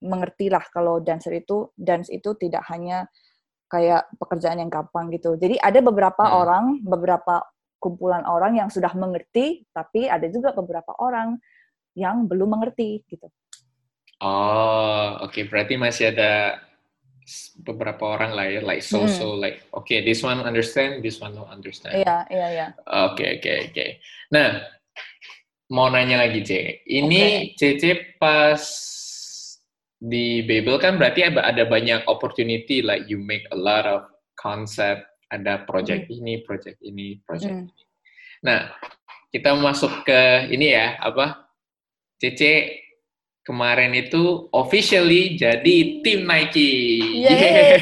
[0.00, 3.06] mengertilah kalau dancer itu, dance itu tidak hanya
[3.68, 5.36] kayak pekerjaan yang gampang gitu.
[5.36, 6.40] Jadi ada beberapa Hmm.
[6.40, 7.44] orang, beberapa
[7.78, 11.38] kumpulan orang yang sudah mengerti, tapi ada juga beberapa orang
[11.94, 13.28] yang belum mengerti gitu.
[14.18, 15.46] Oh, oke.
[15.46, 16.58] Berarti masih ada
[17.60, 22.00] beberapa orang lah ya, like so-so, like, okay, this one understand, this one don't understand.
[22.00, 22.66] Iya, iya, iya.
[23.12, 23.86] Oke, oke, oke.
[24.32, 24.64] Nah,
[25.70, 26.80] mau nanya lagi, C.
[26.88, 28.58] Ini CC pas
[29.98, 34.06] di Babel kan berarti ada, banyak opportunity, like you make a lot of
[34.38, 35.02] concept,
[35.34, 37.66] ada project ini, project ini, project Hmm.
[37.66, 37.84] ini.
[38.46, 38.70] Nah,
[39.34, 41.50] kita masuk ke ini ya, apa?
[42.22, 42.70] CC
[43.42, 45.76] kemarin itu officially jadi
[46.06, 47.02] tim Nike.
[47.26, 47.80] Yeay.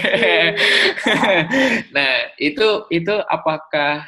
[1.97, 4.07] nah, itu itu apakah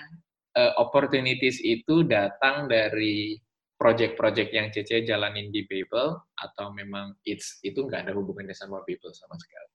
[0.56, 3.36] uh, opportunities itu datang dari
[3.78, 9.14] project-project yang CC jalanin di Babel atau memang it's itu nggak ada hubungannya sama Babel
[9.14, 9.70] sama sekali?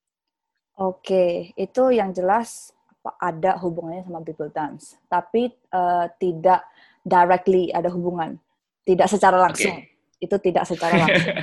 [0.83, 2.75] Oke, itu yang jelas
[3.19, 6.67] ada hubungannya sama Bible Dance, tapi eh, tidak
[7.03, 8.35] directly ada hubungan,
[8.83, 9.79] tidak secara langsung.
[10.19, 11.35] Itu tidak secara langsung.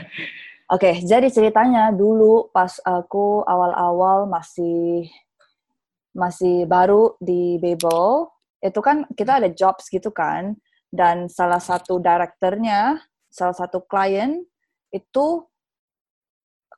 [0.71, 5.09] Oke, jadi ceritanya dulu pas aku awal-awal masih
[6.13, 8.29] masih baru di Babel,
[8.61, 10.59] itu kan kita ada jobs gitu kan
[10.91, 12.99] dan salah satu direkturnya
[13.31, 14.43] salah satu klien
[14.91, 15.47] itu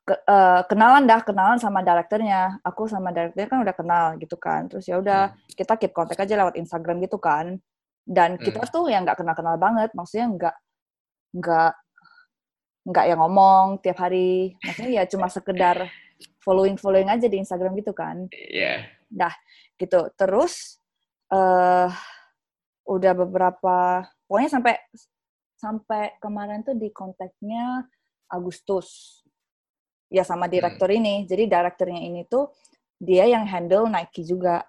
[0.02, 4.66] ke, uh, kenalan dah kenalan sama direkturnya aku sama direkturnya kan udah kenal gitu kan.
[4.68, 5.56] Terus ya udah hmm.
[5.56, 7.56] kita keep kontak aja lewat Instagram gitu kan.
[8.02, 8.72] Dan kita hmm.
[8.74, 9.94] tuh yang nggak kenal kenal banget.
[9.94, 10.56] Maksudnya nggak
[11.38, 11.72] nggak
[12.82, 14.58] nggak yang ngomong tiap hari.
[14.60, 15.86] Maksudnya ya cuma sekedar
[16.42, 18.26] following following aja di Instagram gitu kan.
[18.34, 18.58] Iya.
[18.58, 18.78] Yeah.
[19.12, 19.34] dah
[19.78, 20.10] gitu.
[20.18, 20.82] Terus
[21.30, 21.86] uh,
[22.86, 24.74] udah beberapa pokoknya sampai
[25.62, 27.86] sampai kemarin tuh di kontaknya
[28.26, 29.20] Agustus.
[30.10, 30.52] Ya sama hmm.
[30.52, 30.98] direktur hmm.
[30.98, 31.14] ini.
[31.30, 32.50] Jadi direkturnya ini tuh
[32.98, 34.66] dia yang handle Nike juga.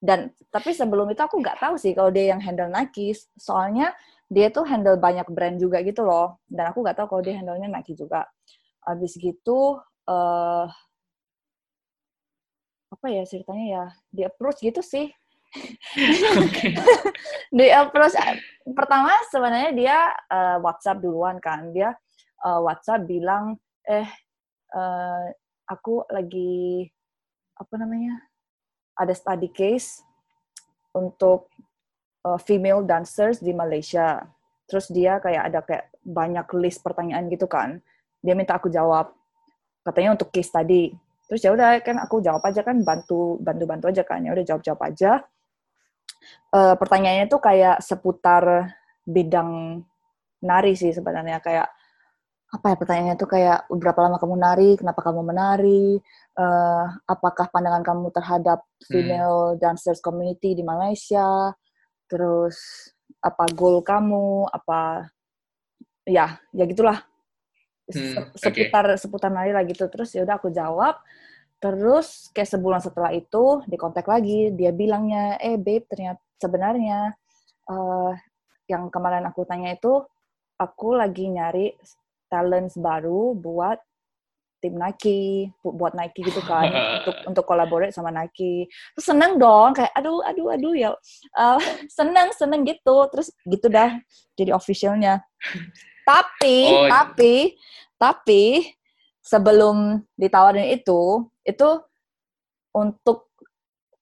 [0.00, 3.16] Dan tapi sebelum itu aku nggak tahu sih kalau dia yang handle Nike.
[3.40, 3.96] Soalnya
[4.28, 6.36] dia tuh handle banyak brand juga gitu loh.
[6.44, 8.28] Dan aku nggak tahu kalau dia handle-nya Nike juga.
[8.84, 10.66] Abis gitu uh,
[12.90, 13.84] apa ya ceritanya ya?
[14.12, 15.08] Di approach gitu sih
[17.58, 18.14] di approach
[18.70, 19.98] pertama sebenarnya dia
[20.30, 21.90] uh, WhatsApp duluan kan dia
[22.46, 24.06] uh, WhatsApp bilang eh
[24.74, 25.26] uh,
[25.66, 26.86] aku lagi
[27.58, 28.18] apa namanya
[28.98, 30.02] ada study case
[30.94, 31.50] untuk
[32.26, 34.20] uh, female dancers di Malaysia.
[34.68, 37.82] Terus dia kayak ada kayak banyak list pertanyaan gitu kan.
[38.22, 39.10] Dia minta aku jawab.
[39.82, 40.92] Katanya untuk case tadi.
[41.26, 44.22] Terus ya udah kan aku jawab aja kan bantu bantu bantu aja kan.
[44.22, 45.24] Ya udah jawab jawab aja.
[46.50, 48.74] Uh, pertanyaannya tuh kayak seputar
[49.06, 49.82] bidang
[50.42, 51.38] nari sih sebenarnya.
[51.38, 51.68] Kayak
[52.50, 53.30] apa ya pertanyaannya tuh?
[53.30, 56.02] Kayak berapa lama kamu nari, kenapa kamu menari,
[56.34, 58.90] uh, apakah pandangan kamu terhadap hmm.
[58.90, 59.58] female hmm.
[59.62, 61.54] dancers community di Malaysia,
[62.10, 62.58] terus
[63.22, 64.50] apa goal kamu?
[64.50, 65.06] Apa
[66.08, 66.98] ya ya gitulah.
[67.90, 68.98] Hmm, seputar okay.
[68.98, 69.86] seputar nari lah gitu.
[69.86, 70.98] Terus ya udah aku jawab
[71.60, 74.50] terus kayak sebulan setelah itu di kontak lagi.
[74.56, 77.12] Dia bilangnya eh babe ternyata sebenarnya
[77.68, 78.12] uh,
[78.66, 80.00] yang kemarin aku tanya itu
[80.56, 81.76] aku lagi nyari
[82.32, 83.76] talents baru buat
[84.60, 86.68] tim Nike buat Nike gitu kan
[87.00, 88.68] untuk untuk collaborate sama Nike.
[88.96, 90.90] Terus seneng dong kayak aduh aduh aduh ya
[91.36, 91.60] uh,
[91.98, 93.08] seneng seneng gitu.
[93.12, 93.96] Terus gitu dah
[94.36, 95.24] jadi officialnya.
[96.04, 96.88] Tapi oh.
[96.88, 97.56] Tapi
[98.00, 98.64] tapi
[99.30, 101.70] sebelum ditawarin itu itu
[102.74, 103.30] untuk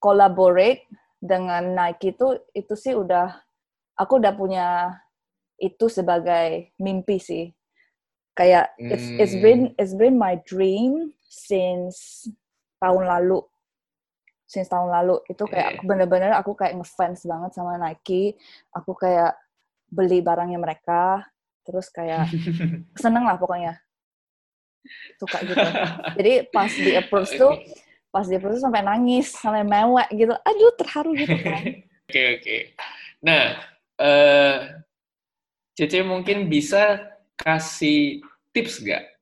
[0.01, 0.89] collaborate
[1.21, 3.37] dengan Nike itu itu sih udah
[3.93, 4.67] aku udah punya
[5.61, 7.45] itu sebagai mimpi sih.
[8.33, 8.89] Kayak hmm.
[8.89, 9.77] it's it's been hmm.
[9.77, 12.25] it's been my dream since
[12.81, 13.45] tahun lalu.
[14.49, 15.21] Since tahun lalu.
[15.29, 18.33] Itu kayak aku bener-bener aku kayak ngefans banget sama Nike.
[18.73, 19.37] Aku kayak
[19.91, 21.27] beli barangnya mereka.
[21.67, 22.31] Terus kayak
[23.03, 23.77] seneng lah pokoknya
[25.19, 25.65] suka gitu
[26.17, 27.53] jadi pas di approach tuh
[28.09, 32.09] pas di approach tuh sampai nangis sampai mewek gitu aduh terharu gitu kan oke oke
[32.09, 32.61] okay, okay.
[33.21, 33.59] nah
[33.99, 34.79] uh,
[35.79, 38.19] Cece mungkin bisa kasih
[38.51, 39.15] tips gak?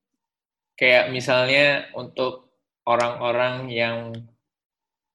[0.73, 2.49] Kayak misalnya untuk
[2.89, 4.09] orang-orang yang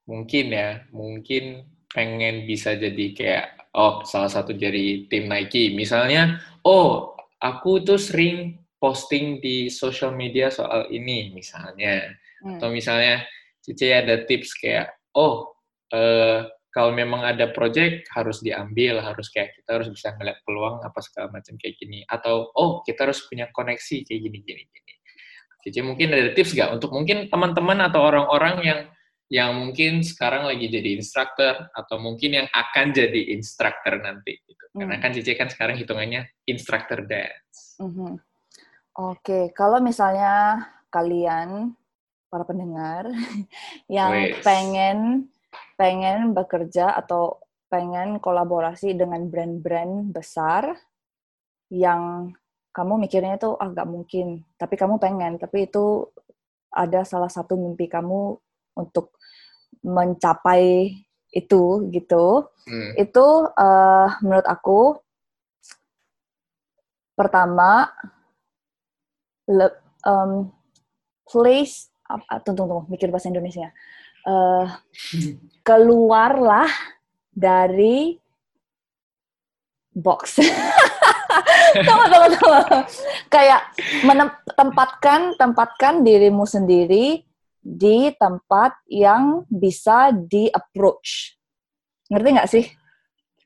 [0.07, 5.75] mungkin ya, mungkin pengen bisa jadi kayak, oh salah satu jadi tim Nike.
[5.75, 12.11] Misalnya, oh aku tuh sering posting di social media soal ini misalnya.
[12.43, 12.59] Hmm.
[12.59, 13.23] Atau misalnya,
[13.63, 15.55] Cici ada tips kayak, oh
[15.95, 16.43] uh,
[16.75, 21.31] kalau memang ada project harus diambil, harus kayak kita harus bisa ngeliat peluang apa segala
[21.31, 22.03] macam kayak gini.
[22.11, 24.93] Atau oh kita harus punya koneksi kayak gini gini gini.
[25.63, 28.81] Jadi mungkin ada tips gak untuk mungkin teman-teman atau orang-orang yang
[29.33, 34.65] yang mungkin sekarang lagi jadi instruktur atau mungkin yang akan jadi instruktur nanti gitu.
[34.75, 34.85] Hmm.
[34.85, 37.79] Karena kan Cici kan sekarang hitungannya instruktur dance.
[37.79, 38.13] Mm -hmm.
[38.93, 41.73] Oke, kalau misalnya kalian
[42.29, 43.09] para pendengar
[43.89, 44.45] yang Wait.
[44.45, 45.29] pengen
[45.77, 47.41] pengen bekerja atau
[47.73, 50.77] pengen kolaborasi dengan brand-brand besar
[51.73, 52.33] yang
[52.73, 56.09] kamu mikirnya itu ah gak mungkin, tapi kamu pengen, tapi itu
[56.73, 58.37] ada salah satu mimpi kamu
[58.77, 59.17] untuk
[59.85, 60.97] mencapai
[61.33, 62.49] itu gitu.
[62.69, 62.93] Hmm.
[62.97, 65.01] Itu uh, menurut aku
[67.17, 67.93] pertama
[69.53, 69.69] le,
[70.09, 70.49] um,
[71.29, 73.69] place uh, tunggu tunggu mikir bahasa Indonesia
[74.27, 74.67] uh,
[75.63, 76.69] keluarlah
[77.33, 78.17] dari
[79.93, 80.41] box.
[81.87, 82.79] tunggu, tunggu, tunggu.
[83.29, 83.73] Kayak
[84.05, 87.25] menempatkan tempatkan dirimu sendiri
[87.63, 91.39] di tempat yang bisa di approach.
[92.11, 92.65] Ngerti nggak sih?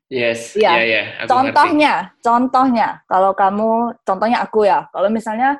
[0.06, 2.22] Yes, iya, yeah, yeah, contohnya, ngerti.
[2.22, 5.58] contohnya, kalau kamu, contohnya aku ya, kalau misalnya,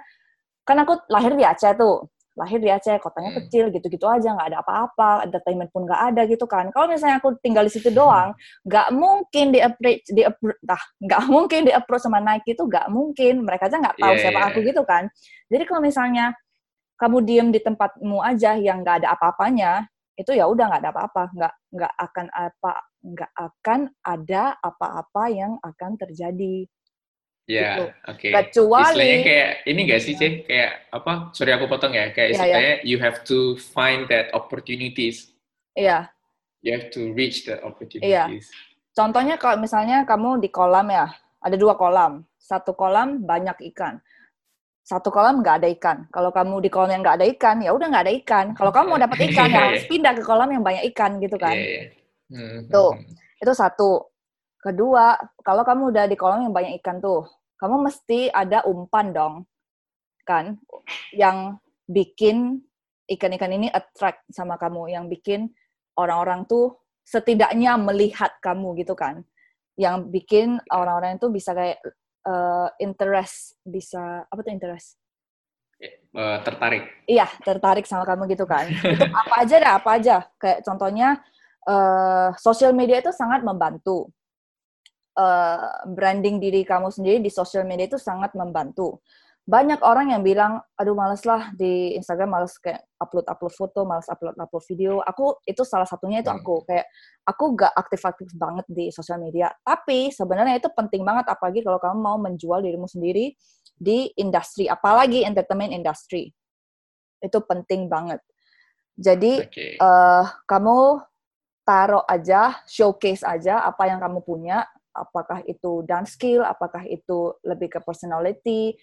[0.67, 3.39] kan aku lahir di Aceh tuh, lahir di Aceh, kotanya Hmm.
[3.41, 6.69] kecil, gitu-gitu aja, nggak ada apa-apa, entertainment pun nggak ada gitu kan.
[6.75, 8.35] Kalau misalnya aku tinggal di situ doang,
[8.69, 10.23] nggak mungkin di approach, di
[10.63, 13.47] dah, nggak mungkin di approach sama Nike itu nggak mungkin.
[13.47, 14.69] Mereka aja nggak tahu Iya, siapa iya, aku iya.
[14.75, 15.05] gitu kan.
[15.49, 16.35] Jadi kalau misalnya
[17.01, 19.73] kamu diem di tempatmu aja yang nggak ada apa-apanya,
[20.17, 22.73] itu ya udah nggak ada apa-apa, nggak nggak akan apa
[23.07, 26.65] nggak akan ada apa-apa yang akan terjadi.
[27.47, 27.85] Ya, Gitu.
[28.11, 28.29] oke.
[28.35, 30.33] Kecuali- Istilahnya kayak ini nggak sih, Cek?
[30.45, 31.13] Kayak apa?
[31.31, 32.11] Sorry aku potong ya.
[32.11, 33.39] Kayak Iya, istilahnya you have to
[33.71, 35.31] find that opportunities.
[35.79, 36.11] Iya.
[36.67, 38.51] You have to reach the opportunities.
[38.91, 41.07] Contohnya kalau misalnya kamu di kolam ya,
[41.39, 42.27] ada dua kolam.
[42.37, 44.03] Satu kolam banyak ikan.
[44.83, 45.97] Satu kolam nggak ada ikan.
[46.11, 48.47] Kalau kamu di kolam yang nggak ada ikan, ya udah nggak ada ikan.
[48.55, 49.91] Kalau kamu mau dapat ikan, ya Iya, harus iya.
[49.91, 51.55] pindah ke kolam yang banyak ikan gitu kan.
[51.55, 51.83] Iya, iya.
[52.27, 52.91] Hmm, Tuh.
[52.99, 53.15] hmm.
[53.39, 54.11] Itu satu.
[54.61, 57.29] Kedua, kalau kamu udah di kolam yang banyak ikan tuh,
[57.61, 59.35] kamu mesti ada umpan dong.
[60.27, 60.59] Kan?
[61.15, 62.61] Yang bikin
[63.07, 65.55] ikan-ikan ini attract sama kamu, yang bikin
[65.95, 69.23] orang-orang tuh setidaknya melihat kamu gitu kan.
[69.79, 71.79] Yang bikin orang-orang itu bisa kayak
[72.27, 74.99] eh, interest, bisa apa tuh interest?
[76.17, 77.05] Eh, tertarik.
[77.05, 78.67] Iya, tertarik sama kamu gitu kan.
[78.97, 80.17] itu apa aja dah, apa aja.
[80.41, 81.09] Kayak contohnya,
[81.69, 84.09] eh sosial media itu sangat membantu.
[85.17, 89.01] Eh, branding diri kamu sendiri di sosial media itu sangat membantu.
[89.49, 94.65] Banyak orang yang bilang, aduh males lah di Instagram, males kayak upload-upload foto, males upload-upload
[94.69, 95.01] video.
[95.01, 96.45] Aku, itu salah satunya itu Hmm.
[96.45, 96.69] aku.
[96.69, 96.85] Kayak,
[97.25, 99.49] aku gak aktif-aktif banget di sosial media.
[99.65, 103.33] Tapi sebenarnya itu penting banget, apalagi kalau kamu mau menjual dirimu sendiri
[103.73, 106.29] di industri, apalagi entertainment industry.
[107.25, 108.21] Itu penting banget.
[109.01, 109.81] Jadi, Oke.
[109.81, 111.01] eh kamu
[111.65, 117.77] taruh aja, showcase aja apa yang kamu punya, apakah itu dance skill, apakah itu lebih
[117.77, 118.75] ke personality,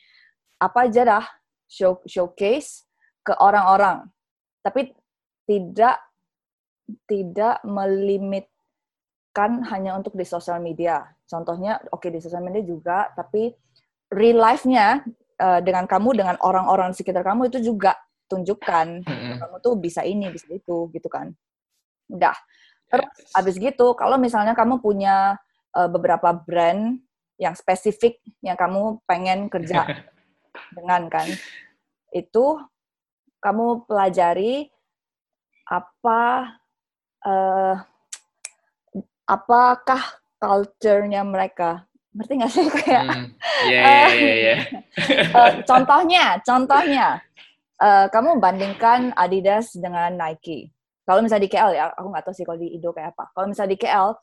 [0.62, 1.26] apa aja dah
[1.68, 2.86] show, showcase
[3.26, 4.06] ke orang-orang.
[4.62, 4.94] Tapi
[5.50, 6.00] tidak
[7.08, 11.04] tidak melimitkan hanya untuk di sosial media.
[11.26, 13.52] Contohnya, oke di sosial media juga, tapi
[14.14, 15.02] real life-nya
[15.40, 17.98] eh, dengan kamu, dengan orang-orang di sekitar kamu itu juga
[18.30, 18.88] tunjukkan
[19.42, 21.34] kamu tuh bisa ini, bisa itu, gitu kan.
[22.12, 22.36] Udah.
[22.94, 23.34] Terus yes.
[23.34, 25.40] abis gitu, kalau misalnya kamu punya
[25.76, 27.02] uh, beberapa brand
[27.38, 30.06] yang spesifik yang kamu pengen kerja
[30.78, 31.28] dengan kan,
[32.14, 32.62] itu
[33.44, 34.70] kamu pelajari
[35.68, 36.54] apa
[37.26, 37.76] uh,
[39.28, 40.02] apakah
[40.38, 41.88] culture-nya mereka.
[42.14, 43.26] Ngerti nggak sih kayak Hmm,
[43.66, 43.82] iya,
[44.14, 44.56] iya, iya.
[45.34, 47.18] Eh, contohnya, contohnya,
[47.82, 50.70] eh, kamu bandingkan Adidas dengan Nike.
[51.04, 53.34] Kalau misalnya di KL ya, aku nggak tahu sih kalau di Indo kayak apa.
[53.34, 54.14] Kalau misalnya di KL,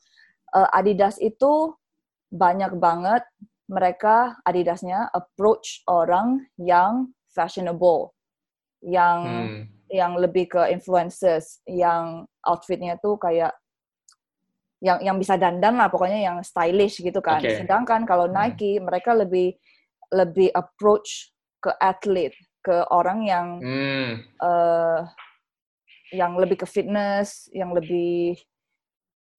[0.55, 1.75] eh, Adidas itu
[2.31, 3.23] banyak banget
[3.71, 8.11] mereka Adidasnya approach orang yang fashionable,
[8.83, 13.51] yang Hmm, yang lebih ke influencers, yang outfitnya tuh kayak
[14.81, 17.39] yang yang bisa dandan lah pokoknya yang stylish gitu kan.
[17.43, 17.59] Oke.
[17.63, 18.35] Sedangkan kalau Hmm.
[18.35, 19.55] Nike mereka lebih
[20.11, 21.31] lebih approach
[21.63, 24.11] ke atlet, ke orang yang hmm.
[24.43, 25.01] eh
[26.11, 28.35] yang lebih ke fitness, yang lebih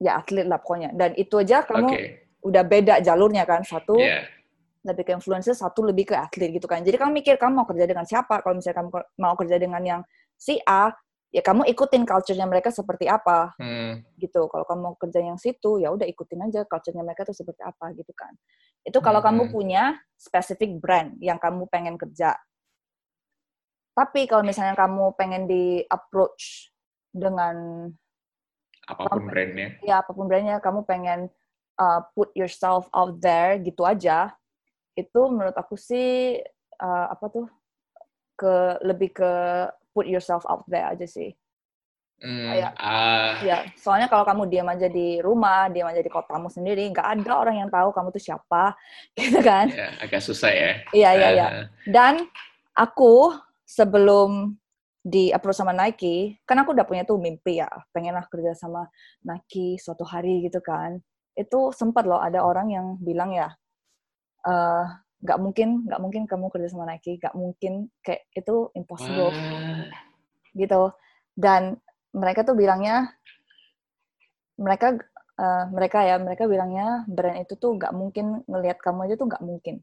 [0.03, 0.91] ya atlet lah pokoknya.
[0.93, 2.03] Dan itu aja kamu Oke.
[2.43, 3.63] udah beda jalurnya kan.
[3.63, 4.27] Satu Iya.
[4.83, 6.83] lebih ke influencer, satu lebih ke atlet gitu kan.
[6.83, 8.43] Jadi kamu mikir kamu mau kerja dengan siapa?
[8.43, 8.91] Kalau misalnya kamu
[9.23, 10.01] mau kerja dengan yang
[10.35, 10.91] si A,
[11.31, 14.51] ya kamu ikutin culture-nya mereka seperti apa Hmm, gitu.
[14.51, 17.95] Kalau kamu mau kerja yang situ, ya udah ikutin aja culture-nya mereka tuh seperti apa
[17.95, 18.35] gitu kan.
[18.83, 19.53] Itu kalau kamu Mhm.
[19.55, 19.83] punya
[20.19, 22.35] specific brand yang kamu pengen kerja.
[23.93, 26.73] Tapi kalau misalnya kamu pengen di approach
[27.13, 27.87] dengan
[28.95, 29.69] apa pun brandnya.
[29.83, 31.21] ya apa pun brandnya, kamu pengen
[31.81, 34.33] uh, put yourself out there gitu aja,
[34.95, 36.39] itu menurut aku sih
[36.79, 37.47] uh, apa tuh
[38.37, 39.33] ke lebih ke
[39.93, 41.33] put yourself out there aja sih.
[42.23, 46.87] Kayak- ah, Ya, soalnya kalau kamu diam aja di rumah, diam aja di kotamu sendiri,
[46.95, 48.79] nggak ada orang yang tahu kamu tuh siapa,
[49.19, 49.67] gitu kan?
[49.67, 50.71] ya, agak susah ya.
[50.95, 51.47] Iya, iya, iya.
[51.51, 52.15] Ah, Dan
[52.79, 53.35] aku
[53.67, 54.55] sebelum
[55.03, 58.87] di approach sama Nike, kan aku udah punya tuh mimpi ya, pengen lah kerja sama
[59.27, 61.03] Nike suatu hari gitu kan.
[61.35, 63.51] Itu sempat loh ada orang yang bilang ya,
[64.47, 64.85] eh,
[65.23, 69.35] nggak mungkin, nggak mungkin kamu kerja sama Nike, nggak mungkin, kayak itu impossible
[70.55, 70.95] gitu.
[71.35, 71.83] Dan
[72.15, 73.11] mereka tuh bilangnya,
[74.55, 74.95] mereka
[75.35, 79.43] eh, mereka ya, mereka bilangnya brand itu tuh nggak mungkin ngelihat kamu aja tuh nggak
[79.43, 79.83] mungkin,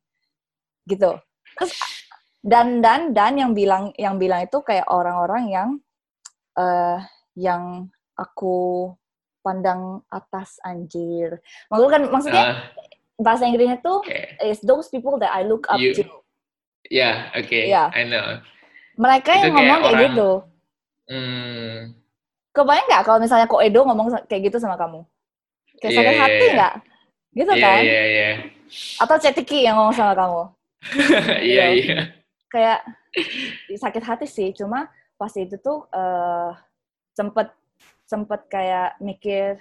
[0.87, 1.19] gitu.
[1.59, 1.98] Terus
[2.39, 5.69] dan dan dan yang bilang yang bilang itu kayak orang-orang yang
[6.55, 6.99] eh
[7.35, 8.89] yang aku
[9.39, 11.39] pandang atas anjir.
[11.67, 12.55] Maksudnya kan maksudnya ah,
[13.15, 14.35] bahasa Inggrisnya tuh Oke.
[14.43, 16.03] is those people that I look up You- to.
[16.87, 17.51] Ya, oke.
[17.53, 17.91] Iya.
[17.91, 18.39] I know.
[18.95, 20.29] Mereka Itu yang kayak ngomong kayak orang- gitu.
[21.09, 21.75] Hmm,
[22.49, 25.03] Kebayang nggak kalau misalnya Ko Edo ngomong kayak gitu sama kamu?
[25.79, 26.73] Kayak Iya, sakit iya, hati nggak?
[27.29, 27.81] Gitu iya, kan?
[27.81, 28.29] iya, iya.
[28.99, 30.41] Atau Cetiki yang ngomong sama kamu?
[31.51, 31.99] Iya, iya.
[32.49, 32.81] Kayak
[33.69, 34.49] sakit hati sih.
[34.57, 36.51] Cuma pas itu tuh eh
[37.13, 37.51] sempet
[38.09, 39.59] sempet kayak mikir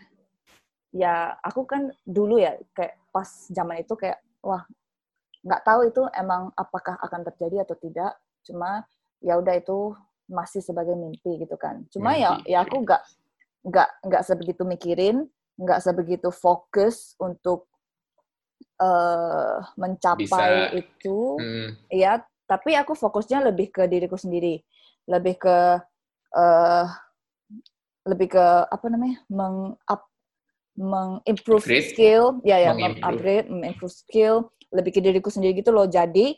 [0.94, 4.64] ya aku kan dulu ya kayak pas zaman itu kayak wah
[5.44, 8.16] nggak tahu itu emang apakah akan terjadi atau tidak
[8.46, 8.86] cuma
[9.20, 9.92] ya udah itu
[10.30, 13.02] masih sebagai mimpi gitu kan cuma ya Mimpi, ya aku nggak
[13.68, 15.16] nggak nggak sebegitu mikirin
[15.58, 17.66] nggak sebegitu fokus untuk
[18.78, 20.24] eh mencapai
[20.70, 20.78] Bisa.
[20.78, 24.64] itu Hmm, Iya, tapi aku fokusnya lebih ke diriku sendiri,
[25.06, 25.56] lebih ke
[26.34, 26.86] eh
[28.08, 30.08] lebih ke apa namanya, meng up,
[30.78, 31.88] mengimprove Upgrade.
[31.92, 33.04] skill, ya ya, Mengimprove.
[33.04, 34.34] upgrade, mengimprove skill,
[34.72, 35.84] lebih ke diriku sendiri gitu loh.
[35.84, 36.32] Jadi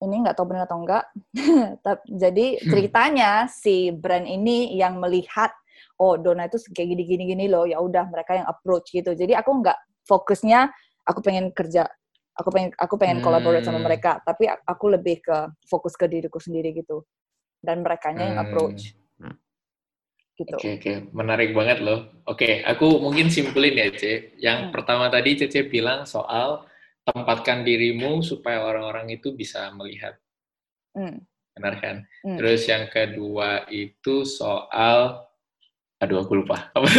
[0.00, 1.04] ini nggak tahu benar atau enggak,
[2.24, 2.70] jadi Hmm.
[2.72, 5.52] ceritanya si brand ini yang melihat
[6.00, 9.12] oh Dona itu kayak gini gini gini loh, ya udah mereka yang approach gitu.
[9.12, 9.76] Jadi aku nggak
[10.08, 10.72] fokusnya
[11.04, 11.84] aku pengen kerja
[12.40, 13.86] aku pengen aku pengen collaborate sama Hmm.
[13.86, 15.36] mereka tapi aku lebih ke
[15.68, 17.04] fokus ke diriku sendiri gitu
[17.60, 18.42] dan mereka yang Hmm.
[18.48, 18.96] approach
[20.40, 21.12] gitu Oke, oke.
[21.12, 22.24] Menarik banget loh.
[22.24, 24.32] Oke, aku mungkin simpulin ya, Ce.
[24.40, 24.72] Yang Hmm.
[24.72, 26.64] pertama tadi Cece bilang soal
[27.04, 30.16] tempatkan dirimu supaya orang-orang itu bisa melihat.
[30.96, 31.96] Hmm, Benar kan?
[32.24, 32.40] hmm.
[32.40, 35.28] Terus yang kedua itu soal
[36.00, 36.72] aduh aku lupa.
[36.72, 36.88] Apa?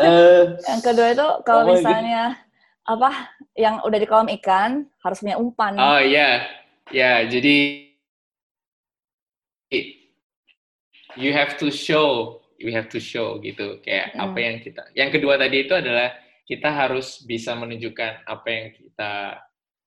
[0.00, 2.49] Eh, yang kedua itu kalau Oh my God.
[2.90, 6.42] Apa yang udah di kolam ikan harus punya umpan oh iya.
[6.90, 7.86] Ya, jadi
[11.16, 13.78] you have to show, you have to show gitu.
[13.82, 14.30] Kayak Hmm.
[14.30, 14.82] apa yang kita.
[14.98, 16.10] Yang kedua tadi itu adalah
[16.42, 19.12] kita harus bisa menunjukkan apa yang kita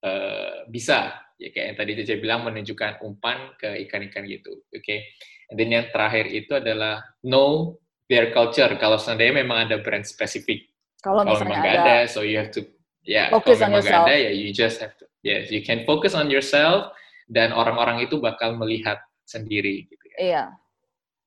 [0.04, 1.16] eh, bisa.
[1.40, 4.64] Ya kayak yang tadi Cece bilang menunjukkan umpan ke ikan-ikan gitu.
[4.72, 5.16] Oke.
[5.48, 8.68] Dan yang terakhir itu adalah know their culture.
[8.80, 10.68] Kalau seandainya memang ada brand spesifik.
[11.04, 12.64] kalau memang nggak ada, ada, so you have to
[13.04, 14.06] ya Focus kalau on yourself.
[14.08, 16.92] ada ya you just have to yes you can focus on yourself
[17.32, 20.20] dan orang-orang itu bakal melihat sendiri gitu ya.
[20.20, 20.44] iya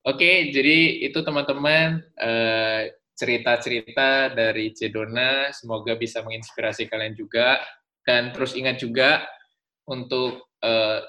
[0.07, 7.59] Oke, jadi itu teman-teman eh, cerita-cerita dari Cedona semoga bisa menginspirasi kalian juga
[8.07, 9.27] dan terus ingat juga
[9.83, 11.03] untuk eh,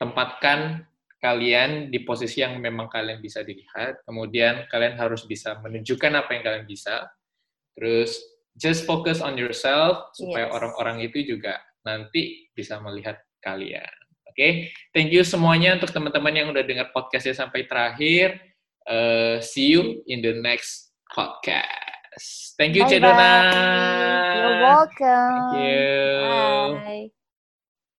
[0.00, 0.88] tempatkan
[1.20, 4.00] kalian di posisi yang memang kalian bisa dilihat.
[4.08, 7.04] Kemudian kalian harus bisa menunjukkan apa yang kalian bisa.
[7.76, 8.24] Terus
[8.54, 10.54] just focus on yourself supaya Yes.
[10.54, 13.90] orang-orang itu juga nanti bisa melihat kalian.
[14.26, 18.34] Oke, thank you semuanya untuk teman-teman yang udah dengar podcastnya sampai terakhir.
[18.84, 22.54] Eh, see you in the next podcast.
[22.58, 22.86] Thank you.
[22.86, 23.30] Cedona.
[24.34, 27.10] you're welcome Thank you.
[27.10, 27.23] bye